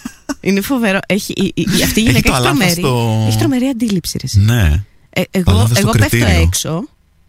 [0.42, 1.00] είναι φοβερό.
[1.08, 4.18] Έχει, η, η, η- αυτή η Έχει γυναίκα το έχει, τρομερή, αλάθαστο- έχει τρομερή αντίληψη.
[4.18, 4.24] Ρε.
[4.26, 4.40] εσύ.
[4.40, 4.84] Ναι.
[5.10, 6.42] Ε, Το εγώ αλάθαστο εγώ πέφτω κριτήριο.
[6.42, 6.84] έξω,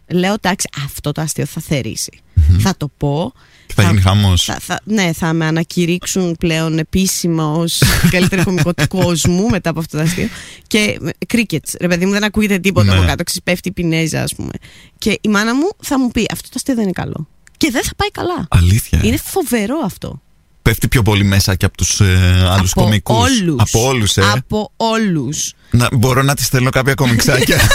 [0.07, 2.11] λέω εντάξει, αυτό το αστείο θα θερήσει.
[2.59, 3.33] Θα το πω.
[3.75, 4.43] Και θα γίνει χαμός.
[4.43, 9.79] Θα, θα, ναι, θα με ανακηρύξουν πλέον επίσημα ως καλύτερη κομικό του κόσμου μετά από
[9.79, 10.27] αυτό το αστείο.
[10.67, 10.99] Και
[11.33, 12.97] crickets, ρε παιδί μου, δεν ακούγεται τίποτα Ναι.
[12.97, 13.23] από κάτω.
[13.23, 14.51] Ξυπέφτει η πινέζα, ας πούμε.
[14.97, 17.27] Και η μάνα μου θα μου πει: Αυτό το αστείο δεν είναι καλό.
[17.57, 18.47] Και δεν θα πάει καλά.
[18.49, 18.99] Αλήθεια.
[19.03, 20.21] Είναι φοβερό αυτό.
[20.61, 23.15] Πέφτει πιο πολύ μέσα και από τους ε, άλλους από κομικούς.
[23.39, 23.55] όλους.
[23.61, 24.21] Από όλους, ε.
[24.35, 25.53] Από όλους.
[25.71, 27.57] Να, μπορώ να τη στέλνω κάποια κομιξάκια.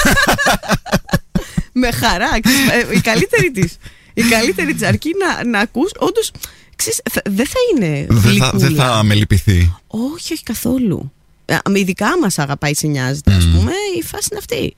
[1.72, 2.40] Με χαρά.
[2.40, 3.76] ξέρεις, ε, η καλύτερη της.
[4.18, 5.90] Η καλύτερη της αρκεί να, να ακούς.
[5.98, 6.30] Όντως,
[6.76, 8.52] ξέρεις, θα- δεν θα είναι δεν, θα, γλυκούλα.
[8.68, 9.72] δεν θα με λυπηθεί.
[9.86, 11.12] Όχι, όχι καθόλου.
[11.44, 13.58] Ε, Ειδικά μας αγαπάει, σε νοιάζεται, ας Μμμ.
[13.58, 14.74] πούμε, η φάση είναι αυτή.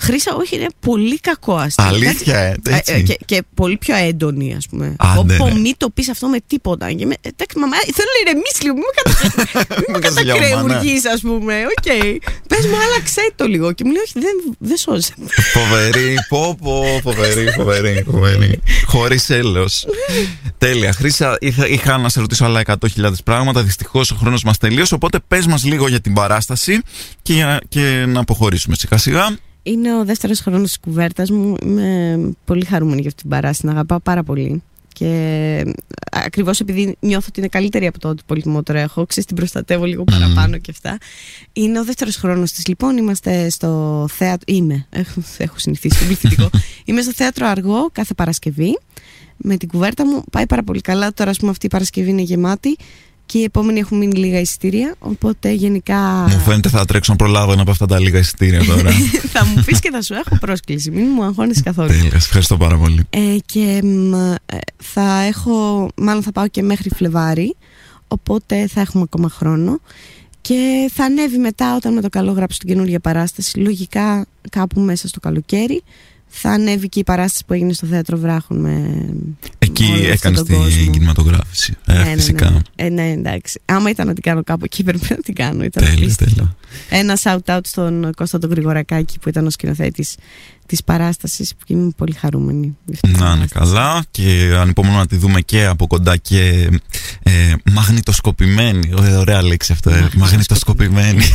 [0.00, 1.84] Χρήσα, όχι, είναι πολύ κακό αστείο.
[1.86, 2.92] Αλήθεια, ε, έτσι.
[2.92, 4.96] Ε, και, και πολύ πιο έντονη, ας πούμε.
[4.98, 5.54] Άντε, Πω, ρε.
[5.54, 6.92] μη το πεις αυτό με τίποτα.
[6.92, 8.74] Και με, εντάξει, μαμά, θέλω να ηρεμήσει λίγο.
[9.76, 10.48] Μην με Μην κάνεις λιώμα, ναι.
[10.68, 11.54] κατακρεουργείς, ας πούμε.
[11.78, 11.82] Οκ.
[12.48, 13.72] Πες μου, άλλαξε το λίγο.
[13.72, 15.14] Και μου λέει, Όχι, δεν, δεν σώζεται.
[15.52, 18.60] Φοβερή, πω πω, φοβερή, φοβερή, φοβερή.
[18.86, 19.86] Χωρίς έλεος.
[20.58, 20.92] Τέλεια.
[20.92, 23.62] Χρύσα, είχα, είχα να σε ρωτήσω άλλα 100.000 πράγματα.
[23.62, 24.94] Δυστυχώς ο χρόνος μας τελείωσε.
[24.94, 26.80] Οπότε πες μας λίγο για την παράσταση
[27.22, 29.36] και, για- και να αποχωρήσουμε σιγά σιγά.
[29.62, 31.54] Είναι ο δεύτερος χρόνος της κουβέρτας μου.
[31.62, 33.60] Είμαι πολύ χαρούμενη για αυτή την παράσταση.
[33.60, 34.62] Την αγαπάω πάρα πολύ.
[34.92, 35.64] Και
[36.10, 40.04] ακριβώς επειδή νιώθω ότι είναι καλύτερη από το ότι πολύτιμο τρέχω, ξέρεις, την προστατεύω λίγο
[40.04, 40.98] παραπάνω και αυτά.
[41.52, 42.66] Είναι ο δεύτερος χρόνος της.
[42.66, 44.54] Λοιπόν, είμαστε στο θέατρο.
[44.56, 44.86] Είμαι.
[44.90, 46.50] Έχω, έχω συνηθίσει το πληθυντικό.
[46.84, 48.78] Είμαι στο θέατρο Αργό κάθε Παρασκευή.
[49.36, 51.12] Με την κουβέρτα μου πάει πάρα πολύ καλά.
[51.12, 52.76] Τώρα, ας πούμε, αυτή η Παρασκευή είναι γεμάτη.
[53.30, 54.94] Και η επόμενη έχουν μείνει λίγα εισιτήρια.
[54.98, 55.98] Οπότε γενικά.
[56.30, 58.90] Μου φαίνεται θα τρέξω να προλάβω ένα από αυτά τα λίγα εισιτήρια τώρα.
[59.34, 60.90] θα μου πεις και θα σου έχω πρόσκληση.
[60.90, 61.88] Μην μου αγχώνεις καθόλου.
[61.88, 62.10] Τέλεια.
[62.10, 63.04] Σε ευχαριστώ πάρα πολύ.
[63.10, 64.36] Ε, και μ, ε,
[64.76, 67.56] θα έχω, μάλλον θα πάω και μέχρι Φλεβάρι,
[68.08, 69.80] οπότε θα έχουμε ακόμα χρόνο.
[70.40, 75.08] Και θα ανέβει μετά όταν με το καλό γράψω την καινούργια παράσταση, λογικά κάπου μέσα
[75.08, 75.82] στο καλοκαίρι.
[76.32, 79.04] Θα ανέβει και η παράσταση που έγινε στο Θέατρο Βράχων με
[79.58, 80.90] Εκεί όλο αυτόν έκανες τον την κόσμο.
[80.92, 81.74] κινηματογράφηση.
[81.86, 82.50] Ε, Ναι, ναι, φυσικά.
[82.50, 82.58] ναι.
[82.76, 83.60] Ε, ναι, εντάξει.
[83.64, 85.64] Άμα ήταν να την κάνω κάπου εκεί, πρέπει να την κάνω.
[85.64, 86.34] Ήταν Τέλεια, απίστευτο.
[86.34, 86.56] τέλεια.
[86.90, 90.14] Ένα shout out στον Κώστα τον Γρηγορακάκη που ήταν ο σκηνοθέτης
[90.66, 92.76] της παράστασης που είμαι πολύ χαρούμενη.
[92.84, 93.72] για αυτή τη Να είναι παράσταση.
[93.72, 96.68] καλά και ανυπομονώ να τη δούμε και από κοντά και
[97.22, 98.92] ε, μαγνητοσκοπημένη.
[98.98, 99.90] Ωραία, ωραία λέξη αυτό.
[99.90, 101.22] Ε, μαγνητοσκοπημένη.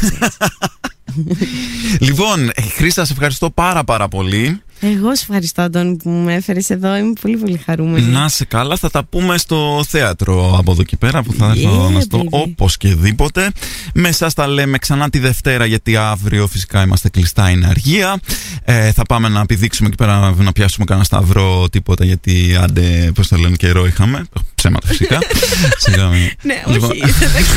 [1.99, 4.61] λοιπόν, ε, Χρήστα, σε ευχαριστώ πάρα πάρα πολύ.
[4.87, 6.95] Εγώ σε ευχαριστώ, Αντώνη, που με έφερες εδώ.
[6.97, 8.11] Είμαι πολύ, πολύ χαρούμενη.
[8.11, 11.87] Να σε καλά, θα τα πούμε στο θέατρο από εδώ και πέρα που θα έρθω
[11.87, 12.27] Yeah, να στο baby.
[12.29, 13.51] όπως και δίποτε.
[13.93, 18.19] Με εσάς τα λέμε ξανά τη Δευτέρα γιατί αύριο φυσικά είμαστε κλειστά είναι αργία.
[18.63, 23.27] Ε, θα πάμε να πηδήξουμε εκεί πέρα να πιάσουμε κανένα σταυρό τίποτα γιατί άντε πώς
[23.27, 24.25] το λένε καιρό είχαμε.
[24.65, 25.19] Ψέματα φυσικά.
[25.83, 26.31] Συγγνώμη.
[26.41, 26.99] Ναι, Λοιπόν, όχι.
[26.99, 27.53] εντάξει,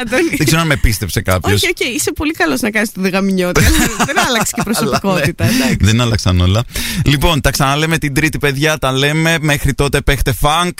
[0.00, 0.36] Αντώνη.
[0.36, 1.62] Δεν ξέρω αν με πίστεψε κάποιος.
[1.62, 3.64] Όχι, οκ, είσαι πολύ καλός να κάνεις το δεγαμινιώτη.
[3.66, 5.44] αλλά δεν άλλαξες και προσωπικότητα.
[5.44, 5.76] εντάξει.
[5.80, 6.64] Δεν άλλαξαν όλα.
[7.04, 8.78] Λοιπόν, τα ξαναλέμε την Τρίτη, παιδιά.
[8.78, 9.36] Τα λέμε.
[9.40, 10.70] Μέχρι τότε παίχτε funk.